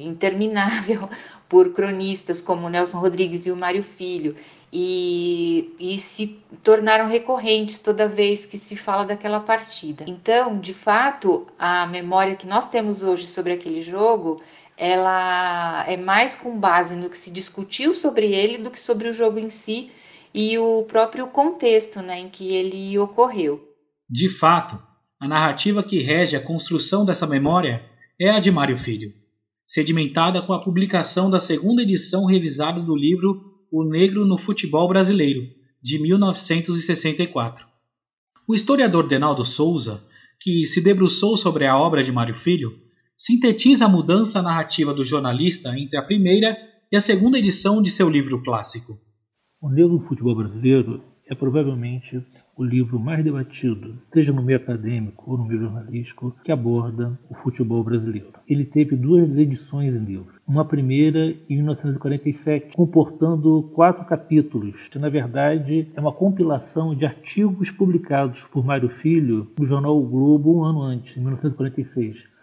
interminável 0.03 1.09
por 1.49 1.73
cronistas 1.73 2.41
como 2.41 2.69
Nelson 2.69 2.99
Rodrigues 2.99 3.47
e 3.47 3.51
o 3.51 3.57
Mário 3.57 3.83
Filho, 3.83 4.37
e, 4.71 5.75
e 5.79 5.99
se 5.99 6.39
tornaram 6.63 7.09
recorrentes 7.09 7.79
toda 7.79 8.07
vez 8.07 8.45
que 8.45 8.59
se 8.59 8.77
fala 8.77 9.05
daquela 9.05 9.41
partida. 9.41 10.05
Então, 10.07 10.59
de 10.59 10.75
fato, 10.75 11.47
a 11.59 11.87
memória 11.87 12.37
que 12.37 12.47
nós 12.47 12.67
temos 12.67 13.03
hoje 13.03 13.27
sobre 13.27 13.55
aquele 13.55 13.81
jogo 13.81 14.43
ela 14.79 15.85
é 15.89 15.97
mais 15.97 16.37
com 16.37 16.57
base 16.57 16.95
no 16.95 17.11
que 17.11 17.19
se 17.19 17.33
discutiu 17.33 17.93
sobre 17.93 18.33
ele 18.33 18.59
do 18.59 18.71
que 18.71 18.81
sobre 18.81 19.09
o 19.09 19.13
jogo 19.13 19.39
em 19.39 19.51
si 19.51 19.91
e 20.33 20.57
o 20.57 20.85
próprio 20.85 21.27
contexto 21.27 22.01
né, 22.01 22.21
em 22.21 22.29
que 22.29 22.55
ele 22.55 22.97
ocorreu. 22.97 23.61
De 24.09 24.29
fato, 24.29 24.81
a 25.21 25.27
narrativa 25.27 25.83
que 25.83 26.01
rege 26.01 26.37
a 26.37 26.41
construção 26.41 27.05
dessa 27.05 27.27
memória 27.27 27.85
é 28.21 28.31
a 28.31 28.39
de 28.39 28.51
Mário 28.51 28.77
Filho, 28.77 29.13
sedimentada 29.67 30.41
com 30.41 30.53
a 30.53 30.61
publicação 30.61 31.29
da 31.29 31.41
segunda 31.41 31.83
edição 31.83 32.25
revisada 32.25 32.81
do 32.81 32.95
livro 32.95 33.43
O 33.71 33.83
Negro 33.83 34.25
no 34.25 34.39
Futebol 34.39 34.87
Brasileiro, 34.87 35.43
de 35.83 36.01
1964. 36.01 37.67
O 38.47 38.55
historiador 38.55 39.09
Denaldo 39.09 39.45
Souza, 39.45 40.03
que 40.41 40.65
se 40.67 40.81
debruçou 40.81 41.37
sobre 41.37 41.67
a 41.67 41.77
obra 41.77 42.03
de 42.03 42.13
Mário 42.13 42.35
Filho, 42.35 42.79
sintetiza 43.17 43.87
a 43.87 43.89
mudança 43.89 44.41
narrativa 44.41 44.95
do 44.95 45.03
jornalista 45.03 45.77
entre 45.77 45.99
a 45.99 46.03
primeira 46.03 46.57
e 46.91 46.97
a 46.97 47.01
segunda 47.01 47.39
edição 47.39 47.83
de 47.83 47.91
seu 47.91 48.09
livro 48.09 48.41
clássico. 48.43 48.99
O 49.61 49.69
Negro 49.69 49.95
no 49.95 50.07
Futebol 50.07 50.37
Brasileiro 50.37 51.03
é 51.27 51.35
provavelmente 51.35 52.25
o 52.59 52.65
livro 52.65 52.99
mais 52.99 53.23
debatido, 53.23 53.95
seja 54.13 54.33
no 54.33 54.43
meio 54.43 54.59
acadêmico 54.59 55.31
ou 55.31 55.39
no 55.39 55.45
meio 55.45 55.61
jornalístico, 55.61 56.35
que 56.43 56.51
aborda 56.51 57.17
o 57.31 57.35
futebol 57.37 57.85
brasileiro. 57.85 58.33
Ele 58.49 58.65
teve 58.65 58.97
duas 58.97 59.31
edições 59.39 59.95
em 59.95 60.05
livro. 60.05 60.35
Uma 60.47 60.65
primeira 60.65 61.37
em 61.49 61.57
1947, 61.57 62.75
comportando 62.75 63.71
quatro 63.75 64.05
capítulos, 64.05 64.75
que 64.91 64.99
na 64.99 65.09
verdade 65.09 65.89
é 65.95 66.01
uma 66.01 66.13
compilação 66.13 66.97
de 66.97 67.07
artigos 67.07 67.71
publicados 67.71 68.43
por 68.51 68.67
Mário 68.67 68.89
Filho 69.01 69.47
no 69.57 69.67
jornal 69.67 69.97
o 69.97 70.07
Globo 70.07 70.59
um 70.59 70.65
ano 70.65 70.83
antes, 70.83 71.17
em 71.17 71.21
1946 71.21 72.38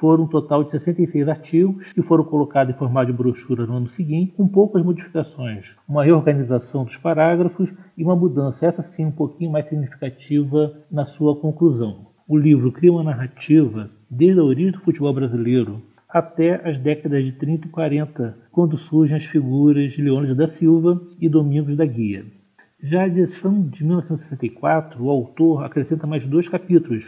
foram 0.00 0.24
um 0.24 0.26
total 0.26 0.64
de 0.64 0.70
66 0.70 1.28
artigos 1.28 1.92
que 1.92 2.02
foram 2.02 2.24
colocados 2.24 2.74
em 2.74 2.78
formato 2.78 3.12
de 3.12 3.16
brochura 3.16 3.66
no 3.66 3.76
ano 3.76 3.88
seguinte, 3.90 4.32
com 4.32 4.48
poucas 4.48 4.82
modificações, 4.82 5.76
uma 5.86 6.02
reorganização 6.02 6.84
dos 6.84 6.96
parágrafos 6.96 7.70
e 7.96 8.02
uma 8.02 8.16
mudança, 8.16 8.64
essa 8.64 8.82
sim 8.96 9.04
um 9.04 9.12
pouquinho 9.12 9.52
mais 9.52 9.68
significativa 9.68 10.72
na 10.90 11.04
sua 11.04 11.36
conclusão. 11.36 12.06
O 12.26 12.36
livro 12.36 12.72
cria 12.72 12.90
uma 12.90 13.04
narrativa 13.04 13.90
desde 14.10 14.40
a 14.40 14.44
origem 14.44 14.72
do 14.72 14.80
futebol 14.80 15.12
brasileiro 15.12 15.82
até 16.08 16.68
as 16.68 16.78
décadas 16.80 17.22
de 17.22 17.32
30 17.32 17.66
e 17.66 17.70
40, 17.70 18.36
quando 18.50 18.78
surgem 18.78 19.16
as 19.16 19.24
figuras 19.26 19.92
de 19.92 20.02
Leônidas 20.02 20.36
da 20.36 20.48
Silva 20.56 21.00
e 21.20 21.28
Domingos 21.28 21.76
da 21.76 21.84
Guia. 21.84 22.24
Já 22.82 23.02
a 23.02 23.06
edição 23.06 23.68
de 23.68 23.84
1964, 23.84 25.04
o 25.04 25.10
autor 25.10 25.64
acrescenta 25.64 26.06
mais 26.06 26.26
dois 26.26 26.48
capítulos, 26.48 27.04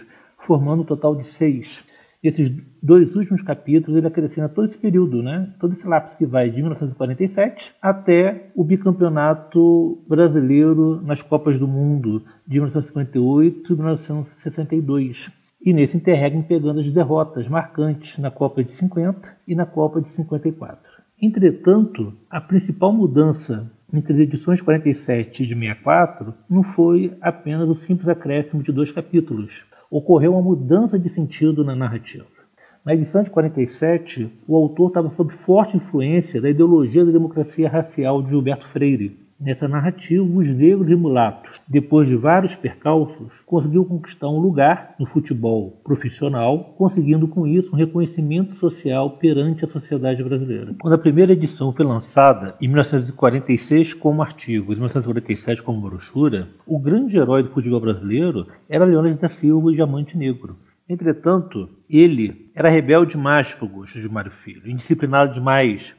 formando 0.47 0.83
um 0.83 0.85
total 0.85 1.17
de 1.17 1.27
seis, 1.33 1.83
esses 2.23 2.53
dois 2.81 3.15
últimos 3.17 3.43
capítulos 3.43 3.99
ele 3.99 4.07
acrescenta 4.07 4.49
todo 4.49 4.69
esse 4.69 4.79
período, 4.79 5.23
né? 5.23 5.53
todo 5.59 5.75
esse 5.75 5.87
lapso 5.87 6.17
que 6.17 6.25
vai 6.25 6.49
de 6.51 6.57
1947 6.57 7.75
até 7.83 8.51
o 8.55 8.63
bicampeonato 8.63 10.03
brasileiro 10.09 11.03
nas 11.03 11.21
Copas 11.21 11.59
do 11.59 11.67
Mundo 11.67 12.23
de 12.47 12.55
1958 12.61 13.73
e 13.73 13.77
1962. 13.77 15.31
E 15.65 15.73
nesse 15.73 15.97
interregno 15.97 16.45
pegando 16.45 16.81
as 16.81 16.93
derrotas 16.93 17.49
marcantes 17.49 18.19
na 18.19 18.31
Copa 18.31 18.63
de 18.63 18.73
50 18.73 19.37
e 19.47 19.55
na 19.55 19.67
Copa 19.67 20.01
de 20.01 20.11
54. 20.11 20.81
Entretanto, 21.21 22.13
a 22.29 22.41
principal 22.41 22.93
mudança 22.93 23.71
entre 23.93 24.13
as 24.13 24.19
edições 24.21 24.61
47 24.61 25.43
e 25.43 25.47
de 25.47 25.55
64 25.55 26.35
não 26.49 26.63
foi 26.63 27.17
apenas 27.21 27.69
o 27.69 27.77
simples 27.87 28.09
acréscimo 28.09 28.63
de 28.63 28.73
dois 28.73 28.91
capítulos, 28.91 29.65
ocorreu 29.93 30.33
uma 30.33 30.41
mudança 30.41 30.99
de 30.99 31.11
sentido 31.11 31.63
na 31.63 31.77
narrativa. 31.77 32.25
Na 32.83 32.95
edição 32.95 33.23
de 33.23 33.29
47, 33.29 34.29
o 34.49 34.57
autor 34.57 34.89
estava 34.89 35.11
sob 35.11 35.33
forte 35.45 35.77
influência 35.77 36.41
da 36.41 36.49
ideologia 36.49 37.05
da 37.05 37.13
democracia 37.13 37.69
racial 37.69 38.23
de 38.23 38.31
Gilberto 38.31 38.67
Freire. 38.73 39.22
Nessa 39.45 39.67
narrativa, 39.67 40.23
os 40.23 40.49
negros 40.49 40.89
e 40.89 40.95
mulatos, 40.95 41.61
depois 41.67 42.07
de 42.07 42.15
vários 42.15 42.55
percalços, 42.55 43.33
conseguiu 43.45 43.85
conquistar 43.85 44.29
um 44.29 44.39
lugar 44.39 44.95
no 45.01 45.07
futebol 45.07 45.81
profissional, 45.83 46.77
conseguindo 46.79 47.27
com 47.27 47.45
isso 47.45 47.69
um 47.73 47.77
reconhecimento 47.77 48.55
social 48.61 49.19
perante 49.19 49.65
a 49.65 49.69
sociedade 49.69 50.23
brasileira. 50.23 50.77
Quando 50.81 50.95
a 50.95 50.99
primeira 50.99 51.33
edição 51.33 51.73
foi 51.73 51.85
lançada, 51.85 52.55
em 52.61 52.69
1946 52.69 53.95
como 53.95 54.23
artigo, 54.23 54.73
em 54.73 54.77
1947 54.77 55.61
como 55.63 55.91
brochura, 55.91 56.47
o 56.65 56.79
grande 56.79 57.19
herói 57.19 57.43
do 57.43 57.51
futebol 57.51 57.81
brasileiro 57.81 58.47
era 58.69 58.85
Leônidas 58.85 59.19
da 59.23 59.29
Silva, 59.29 59.67
o 59.67 59.75
Diamante 59.75 60.17
Negro. 60.17 60.57
Entretanto, 60.89 61.69
ele 61.91 62.49
era 62.55 62.69
rebelde 62.69 63.13
demais 63.13 63.53
para 63.53 63.65
o 63.65 63.69
gosto 63.69 64.01
de 64.01 64.09
Mário 64.09 64.31
Filho, 64.45 64.71
indisciplinado 64.71 65.35
demais, 65.35 65.93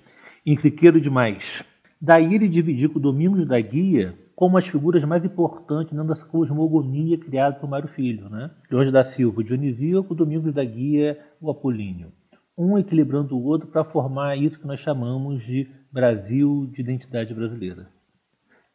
incriqueiro 0.46 1.02
demais. 1.02 1.62
Daí 2.06 2.36
ele 2.36 2.50
dividiu 2.50 2.90
com 2.90 3.00
o 3.00 3.02
Domingos 3.02 3.48
da 3.48 3.58
Guia 3.62 4.14
como 4.36 4.58
as 4.58 4.68
figuras 4.68 5.02
mais 5.06 5.24
importantes 5.24 5.94
dentro 5.94 6.14
dessa 6.14 6.26
cosmogonia 6.26 7.18
criada 7.18 7.56
por 7.56 7.70
Mário 7.70 7.88
Filho. 7.88 8.28
Né? 8.30 8.52
Jorge 8.70 8.92
da 8.92 9.14
Silva, 9.14 9.40
o 9.40 9.44
Dionisíaco, 9.44 10.14
Domingos 10.14 10.54
da 10.54 10.66
Guia, 10.66 11.18
o 11.40 11.50
Apolíneo. 11.50 12.12
Um 12.58 12.78
equilibrando 12.78 13.38
o 13.38 13.44
outro 13.46 13.70
para 13.70 13.86
formar 13.86 14.36
isso 14.38 14.60
que 14.60 14.68
nós 14.68 14.82
chamamos 14.82 15.46
de 15.46 15.66
Brasil 15.94 16.70
de 16.74 16.82
identidade 16.82 17.34
brasileira. 17.34 17.88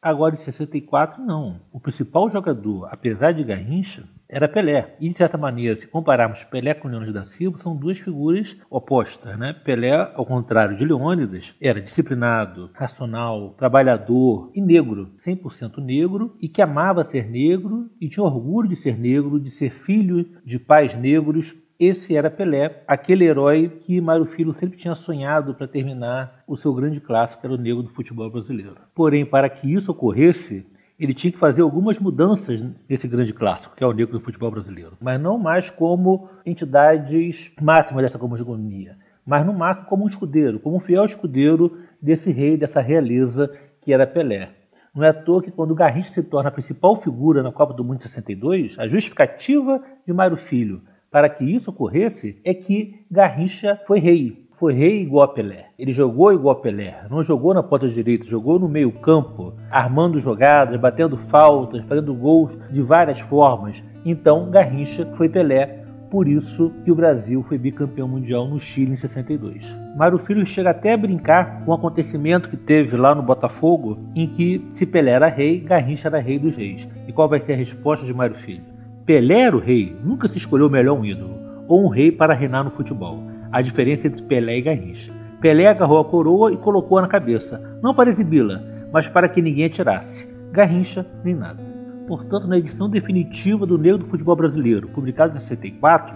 Agora, 0.00 0.36
em 0.36 0.44
64, 0.44 1.20
não. 1.24 1.60
O 1.72 1.80
principal 1.80 2.30
jogador, 2.30 2.88
apesar 2.90 3.32
de 3.32 3.42
Garrincha, 3.42 4.04
era 4.28 4.48
Pelé. 4.48 4.96
E, 5.00 5.08
de 5.08 5.16
certa 5.16 5.36
maneira, 5.36 5.74
se 5.80 5.88
compararmos 5.88 6.44
Pelé 6.44 6.72
com 6.72 6.86
Leônidas 6.86 7.14
da 7.14 7.26
Silva, 7.32 7.58
são 7.62 7.74
duas 7.74 7.98
figuras 7.98 8.56
opostas. 8.70 9.36
Né? 9.36 9.52
Pelé, 9.64 9.92
ao 10.14 10.24
contrário 10.24 10.76
de 10.76 10.84
Leônidas, 10.84 11.52
era 11.60 11.80
disciplinado, 11.80 12.70
racional, 12.74 13.54
trabalhador 13.58 14.52
e 14.54 14.60
negro. 14.60 15.10
100% 15.26 15.78
negro 15.78 16.36
e 16.40 16.48
que 16.48 16.62
amava 16.62 17.04
ser 17.04 17.28
negro 17.28 17.90
e 18.00 18.08
tinha 18.08 18.24
orgulho 18.24 18.68
de 18.68 18.76
ser 18.76 18.96
negro, 18.96 19.40
de 19.40 19.50
ser 19.50 19.70
filho 19.84 20.24
de 20.44 20.60
pais 20.60 20.94
negros 20.96 21.52
esse 21.78 22.16
era 22.16 22.28
Pelé, 22.28 22.82
aquele 22.88 23.24
herói 23.24 23.68
que 23.84 24.00
Mário 24.00 24.26
Filho 24.26 24.52
sempre 24.54 24.76
tinha 24.76 24.96
sonhado 24.96 25.54
para 25.54 25.68
terminar 25.68 26.42
o 26.44 26.56
seu 26.56 26.74
grande 26.74 26.98
clássico, 26.98 27.40
que 27.40 27.46
era 27.46 27.54
o 27.54 27.58
negro 27.58 27.84
do 27.84 27.90
futebol 27.90 28.28
brasileiro. 28.28 28.76
Porém, 28.94 29.24
para 29.24 29.48
que 29.48 29.72
isso 29.72 29.92
ocorresse, 29.92 30.66
ele 30.98 31.14
tinha 31.14 31.32
que 31.32 31.38
fazer 31.38 31.62
algumas 31.62 31.96
mudanças 32.00 32.60
nesse 32.88 33.06
grande 33.06 33.32
clássico, 33.32 33.76
que 33.76 33.84
é 33.84 33.86
o 33.86 33.92
negro 33.92 34.18
do 34.18 34.24
futebol 34.24 34.50
brasileiro. 34.50 34.94
Mas 35.00 35.20
não 35.20 35.38
mais 35.38 35.70
como 35.70 36.28
entidades 36.44 37.52
máximas 37.60 38.02
dessa 38.02 38.18
cosmogonia, 38.18 38.96
mas 39.24 39.46
no 39.46 39.52
máximo 39.52 39.86
como 39.86 40.04
um 40.04 40.08
escudeiro, 40.08 40.58
como 40.58 40.78
um 40.78 40.80
fiel 40.80 41.04
escudeiro 41.04 41.78
desse 42.02 42.32
rei, 42.32 42.56
dessa 42.56 42.80
realeza 42.80 43.56
que 43.82 43.92
era 43.92 44.04
Pelé. 44.04 44.50
Não 44.92 45.04
é 45.04 45.10
à 45.10 45.14
toa 45.14 45.40
que 45.40 45.52
quando 45.52 45.70
o 45.70 45.76
Garrincha 45.76 46.12
se 46.12 46.24
torna 46.24 46.48
a 46.48 46.52
principal 46.52 46.96
figura 46.96 47.40
na 47.40 47.52
Copa 47.52 47.72
do 47.72 47.84
Mundo 47.84 47.98
de 47.98 48.08
62, 48.08 48.76
a 48.76 48.88
justificativa 48.88 49.80
de 50.04 50.12
Mário 50.12 50.36
Filho 50.36 50.82
para 51.10 51.28
que 51.28 51.44
isso 51.44 51.70
ocorresse 51.70 52.38
é 52.44 52.52
que 52.52 53.00
Garrincha 53.10 53.80
foi 53.86 53.98
rei. 53.98 54.48
Foi 54.58 54.74
rei 54.74 55.02
igual 55.02 55.28
Pelé. 55.28 55.66
Ele 55.78 55.92
jogou 55.92 56.32
igual 56.32 56.56
Pelé. 56.56 57.04
Não 57.08 57.22
jogou 57.22 57.54
na 57.54 57.62
ponta 57.62 57.88
direita, 57.88 58.26
jogou 58.26 58.58
no 58.58 58.68
meio 58.68 58.90
campo, 58.90 59.54
armando 59.70 60.20
jogadas, 60.20 60.80
batendo 60.80 61.16
faltas, 61.30 61.84
fazendo 61.84 62.12
gols 62.12 62.58
de 62.70 62.82
várias 62.82 63.20
formas. 63.20 63.80
Então 64.04 64.50
Garrincha 64.50 65.06
foi 65.16 65.28
Pelé. 65.28 65.84
Por 66.10 66.26
isso 66.26 66.72
que 66.84 66.90
o 66.90 66.94
Brasil 66.94 67.44
foi 67.46 67.58
bicampeão 67.58 68.08
mundial 68.08 68.48
no 68.48 68.58
Chile 68.58 68.92
em 68.92 68.96
62. 68.96 69.62
Mário 69.94 70.18
Filho 70.20 70.46
chega 70.46 70.70
até 70.70 70.94
a 70.94 70.96
brincar 70.96 71.62
com 71.64 71.70
um 71.70 71.74
acontecimento 71.74 72.48
que 72.48 72.56
teve 72.56 72.96
lá 72.96 73.14
no 73.14 73.22
Botafogo, 73.22 73.98
em 74.14 74.26
que 74.26 74.66
se 74.76 74.86
Pelé 74.86 75.10
era 75.10 75.28
rei, 75.28 75.60
Garrincha 75.60 76.08
era 76.08 76.18
rei 76.18 76.38
dos 76.38 76.56
reis. 76.56 76.88
E 77.06 77.12
qual 77.12 77.28
vai 77.28 77.40
ser 77.40 77.52
a 77.52 77.56
resposta 77.56 78.06
de 78.06 78.14
Mário 78.14 78.36
Filho? 78.36 78.77
Pelé 79.08 79.40
era 79.40 79.56
o 79.56 79.58
rei, 79.58 79.96
nunca 80.04 80.28
se 80.28 80.36
escolheu 80.36 80.68
melhor 80.68 80.98
um 80.98 81.02
ídolo, 81.02 81.38
ou 81.66 81.82
um 81.82 81.88
rei 81.88 82.12
para 82.12 82.34
reinar 82.34 82.62
no 82.62 82.70
futebol. 82.72 83.22
A 83.50 83.62
diferença 83.62 84.06
entre 84.06 84.22
Pelé 84.24 84.58
e 84.58 84.60
Garrincha. 84.60 85.10
Pelé 85.40 85.66
agarrou 85.66 85.98
a 85.98 86.04
coroa 86.04 86.52
e 86.52 86.58
colocou-a 86.58 87.00
na 87.00 87.08
cabeça, 87.08 87.58
não 87.82 87.94
para 87.94 88.10
exibi-la, 88.10 88.60
mas 88.92 89.08
para 89.08 89.26
que 89.26 89.40
ninguém 89.40 89.64
a 89.64 89.70
tirasse. 89.70 90.28
Garrincha, 90.52 91.06
nem 91.24 91.34
nada. 91.34 91.62
Portanto, 92.06 92.46
na 92.46 92.58
edição 92.58 92.90
definitiva 92.90 93.64
do 93.64 93.78
Negro 93.78 94.00
do 94.00 94.10
Futebol 94.10 94.36
Brasileiro, 94.36 94.88
publicada 94.88 95.38
em 95.38 95.40
64, 95.40 96.14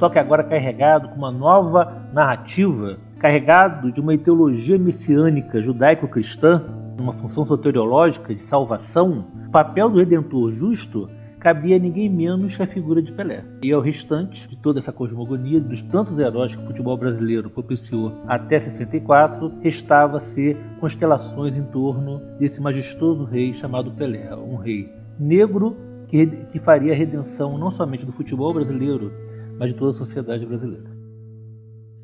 só 0.00 0.08
que 0.08 0.18
agora 0.18 0.42
carregado 0.42 1.10
com 1.10 1.14
uma 1.14 1.30
nova 1.30 2.02
narrativa, 2.12 2.98
carregado 3.20 3.92
de 3.92 4.00
uma 4.00 4.12
ideologia 4.12 4.76
messiânica 4.76 5.62
judaico-cristã, 5.62 6.64
uma 6.98 7.12
função 7.12 7.46
soteriológica 7.46 8.34
de 8.34 8.42
salvação, 8.46 9.24
o 9.46 9.50
papel 9.52 9.88
do 9.88 10.00
Redentor 10.00 10.50
justo 10.50 11.08
cabia 11.44 11.78
ninguém 11.78 12.08
menos 12.08 12.56
que 12.56 12.62
a 12.62 12.66
figura 12.66 13.02
de 13.02 13.12
Pelé. 13.12 13.44
E 13.62 13.70
ao 13.70 13.82
restante 13.82 14.48
de 14.48 14.56
toda 14.56 14.80
essa 14.80 14.90
cosmogonia, 14.90 15.60
dos 15.60 15.82
tantos 15.82 16.18
heróis 16.18 16.56
que 16.56 16.62
o 16.62 16.66
futebol 16.66 16.96
brasileiro 16.96 17.50
propiciou 17.50 18.14
até 18.26 18.58
64, 18.58 19.52
restava 19.60 20.22
ser 20.34 20.56
constelações 20.80 21.54
em 21.54 21.64
torno 21.64 22.18
desse 22.38 22.58
majestoso 22.62 23.24
rei 23.24 23.52
chamado 23.54 23.90
Pelé, 23.90 24.34
um 24.34 24.56
rei 24.56 24.88
negro 25.20 25.76
que, 26.08 26.26
que 26.26 26.58
faria 26.60 26.94
a 26.94 26.96
redenção 26.96 27.58
não 27.58 27.70
somente 27.72 28.06
do 28.06 28.12
futebol 28.12 28.54
brasileiro, 28.54 29.12
mas 29.58 29.70
de 29.70 29.78
toda 29.78 29.94
a 29.94 30.06
sociedade 30.06 30.46
brasileira. 30.46 30.90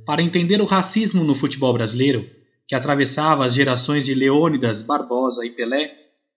Para 0.05 0.21
entender 0.21 0.61
o 0.61 0.67
racismo 0.67 1.25
no 1.25 1.35
futebol 1.35 1.73
brasileiro, 1.73 2.27
que 2.69 2.75
atravessava 2.75 3.47
as 3.47 3.55
gerações 3.55 4.05
de 4.05 4.15
Leônidas, 4.15 4.83
Barbosa 4.83 5.47
e 5.47 5.51
Pelé, 5.51 5.93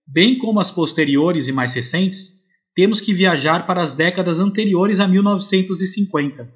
bem 0.07 0.37
como 0.37 0.61
as 0.61 0.71
posteriores 0.71 1.49
e 1.49 1.51
mais 1.51 1.73
recentes, 1.73 2.32
temos 2.75 2.99
que 2.99 3.13
viajar 3.13 3.67
para 3.67 3.83
as 3.83 3.93
décadas 3.93 4.39
anteriores 4.39 4.99
a 4.99 5.07
1950. 5.07 6.49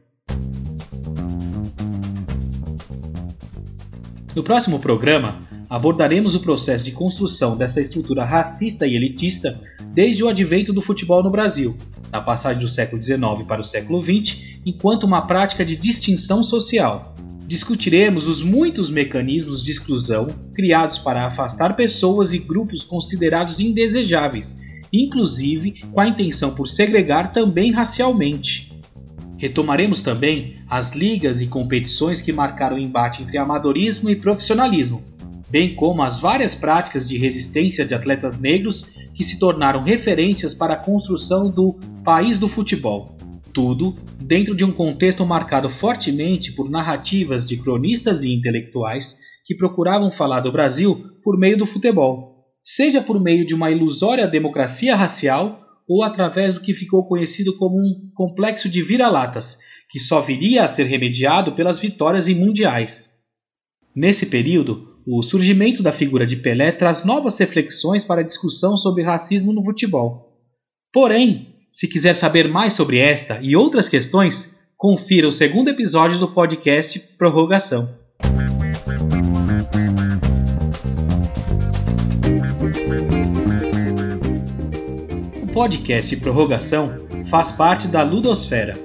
No 4.35 4.43
próximo 4.43 4.79
programa, 4.79 5.39
abordaremos 5.69 6.33
o 6.33 6.39
processo 6.39 6.83
de 6.83 6.91
construção 6.91 7.55
dessa 7.55 7.81
estrutura 7.81 8.23
racista 8.23 8.87
e 8.87 8.95
elitista 8.95 9.61
desde 9.93 10.23
o 10.23 10.27
advento 10.27 10.73
do 10.73 10.81
futebol 10.81 11.21
no 11.21 11.29
Brasil, 11.29 11.77
na 12.11 12.21
passagem 12.21 12.61
do 12.61 12.67
século 12.67 13.01
XIX 13.01 13.43
para 13.47 13.61
o 13.61 13.63
século 13.63 14.01
XX, 14.01 14.59
enquanto 14.65 15.03
uma 15.03 15.27
prática 15.27 15.63
de 15.63 15.75
distinção 15.75 16.43
social. 16.43 17.15
Discutiremos 17.47 18.27
os 18.27 18.41
muitos 18.41 18.89
mecanismos 18.89 19.63
de 19.63 19.71
exclusão 19.71 20.27
criados 20.53 20.97
para 20.97 21.25
afastar 21.25 21.75
pessoas 21.75 22.33
e 22.33 22.39
grupos 22.39 22.83
considerados 22.83 23.59
indesejáveis 23.59 24.66
inclusive 24.91 25.81
com 25.91 25.99
a 25.99 26.07
intenção 26.07 26.53
por 26.53 26.67
segregar 26.67 27.31
também 27.31 27.71
racialmente. 27.71 28.71
Retomaremos 29.37 30.01
também 30.01 30.55
as 30.67 30.93
ligas 30.93 31.41
e 31.41 31.47
competições 31.47 32.21
que 32.21 32.33
marcaram 32.33 32.75
o 32.75 32.79
embate 32.79 33.21
entre 33.21 33.37
amadorismo 33.37 34.09
e 34.09 34.15
profissionalismo, 34.15 35.03
bem 35.49 35.75
como 35.75 36.01
as 36.01 36.19
várias 36.19 36.55
práticas 36.55 37.07
de 37.07 37.17
resistência 37.17 37.85
de 37.85 37.93
atletas 37.93 38.39
negros 38.39 38.89
que 39.13 39.23
se 39.23 39.37
tornaram 39.37 39.81
referências 39.81 40.53
para 40.53 40.73
a 40.73 40.77
construção 40.77 41.49
do 41.49 41.73
país 42.03 42.39
do 42.39 42.47
futebol. 42.47 43.15
Tudo 43.53 43.95
dentro 44.19 44.55
de 44.55 44.63
um 44.63 44.71
contexto 44.71 45.25
marcado 45.25 45.69
fortemente 45.69 46.51
por 46.51 46.69
narrativas 46.69 47.45
de 47.45 47.57
cronistas 47.57 48.23
e 48.23 48.33
intelectuais 48.33 49.19
que 49.45 49.55
procuravam 49.55 50.11
falar 50.11 50.41
do 50.41 50.51
Brasil 50.51 51.11
por 51.23 51.37
meio 51.37 51.57
do 51.57 51.65
futebol 51.65 52.36
seja 52.69 53.01
por 53.01 53.17
meio 53.17 53.45
de 53.45 53.55
uma 53.55 53.71
ilusória 53.71 54.27
democracia 54.27 54.93
racial 54.93 55.65
ou 55.87 56.03
através 56.03 56.53
do 56.53 56.59
que 56.59 56.73
ficou 56.73 57.07
conhecido 57.07 57.55
como 57.55 57.77
um 57.77 58.11
complexo 58.13 58.67
de 58.67 58.81
vira-latas, 58.81 59.59
que 59.89 60.01
só 60.01 60.19
viria 60.19 60.65
a 60.65 60.67
ser 60.67 60.83
remediado 60.83 61.53
pelas 61.53 61.79
vitórias 61.79 62.27
em 62.27 62.35
mundiais. 62.35 63.19
Nesse 63.95 64.25
período, 64.25 64.97
o 65.07 65.21
surgimento 65.21 65.81
da 65.81 65.93
figura 65.93 66.25
de 66.25 66.35
Pelé 66.35 66.73
traz 66.73 67.05
novas 67.05 67.37
reflexões 67.39 68.03
para 68.03 68.19
a 68.19 68.25
discussão 68.25 68.75
sobre 68.75 69.01
racismo 69.01 69.53
no 69.53 69.63
futebol. 69.63 70.37
Porém, 70.91 71.55
se 71.71 71.87
quiser 71.87 72.15
saber 72.15 72.49
mais 72.49 72.73
sobre 72.73 72.97
esta 72.99 73.39
e 73.41 73.55
outras 73.55 73.87
questões, 73.87 74.57
confira 74.75 75.25
o 75.25 75.31
segundo 75.31 75.69
episódio 75.69 76.19
do 76.19 76.33
podcast 76.33 76.99
Prorrogação. 77.17 78.06
Podcast 85.57 86.15
Prorrogação 86.17 86.97
faz 87.25 87.51
parte 87.51 87.87
da 87.87 88.03
Ludosfera. 88.03 88.77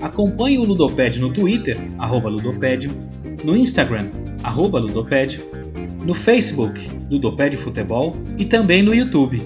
Acompanhe 0.00 0.56
o 0.56 0.62
Ludoped 0.62 1.18
no 1.18 1.32
Twitter, 1.32 1.76
arroba 1.98 2.28
Ludopédio, 2.28 2.92
no 3.42 3.56
Instagram, 3.56 4.06
arroba 4.44 4.78
Ludopédio, 4.78 5.42
no 6.06 6.14
Facebook, 6.14 6.88
Ludopédio 7.10 7.58
Futebol 7.58 8.16
e 8.38 8.44
também 8.44 8.84
no 8.84 8.94
YouTube. 8.94 9.42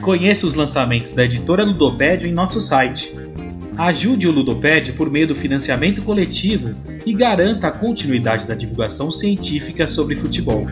Conheça 0.00 0.46
os 0.46 0.54
lançamentos 0.54 1.14
da 1.14 1.24
editora 1.24 1.64
Ludopédio 1.64 2.28
em 2.28 2.32
nosso 2.32 2.60
site. 2.60 3.12
Ajude 3.76 4.28
o 4.28 4.32
Ludopédio 4.32 4.94
por 4.94 5.10
meio 5.10 5.26
do 5.26 5.34
financiamento 5.34 6.00
coletivo 6.02 6.74
e 7.04 7.12
garanta 7.12 7.66
a 7.66 7.72
continuidade 7.72 8.46
da 8.46 8.54
divulgação 8.54 9.10
científica 9.10 9.88
sobre 9.88 10.14
futebol. 10.14 10.64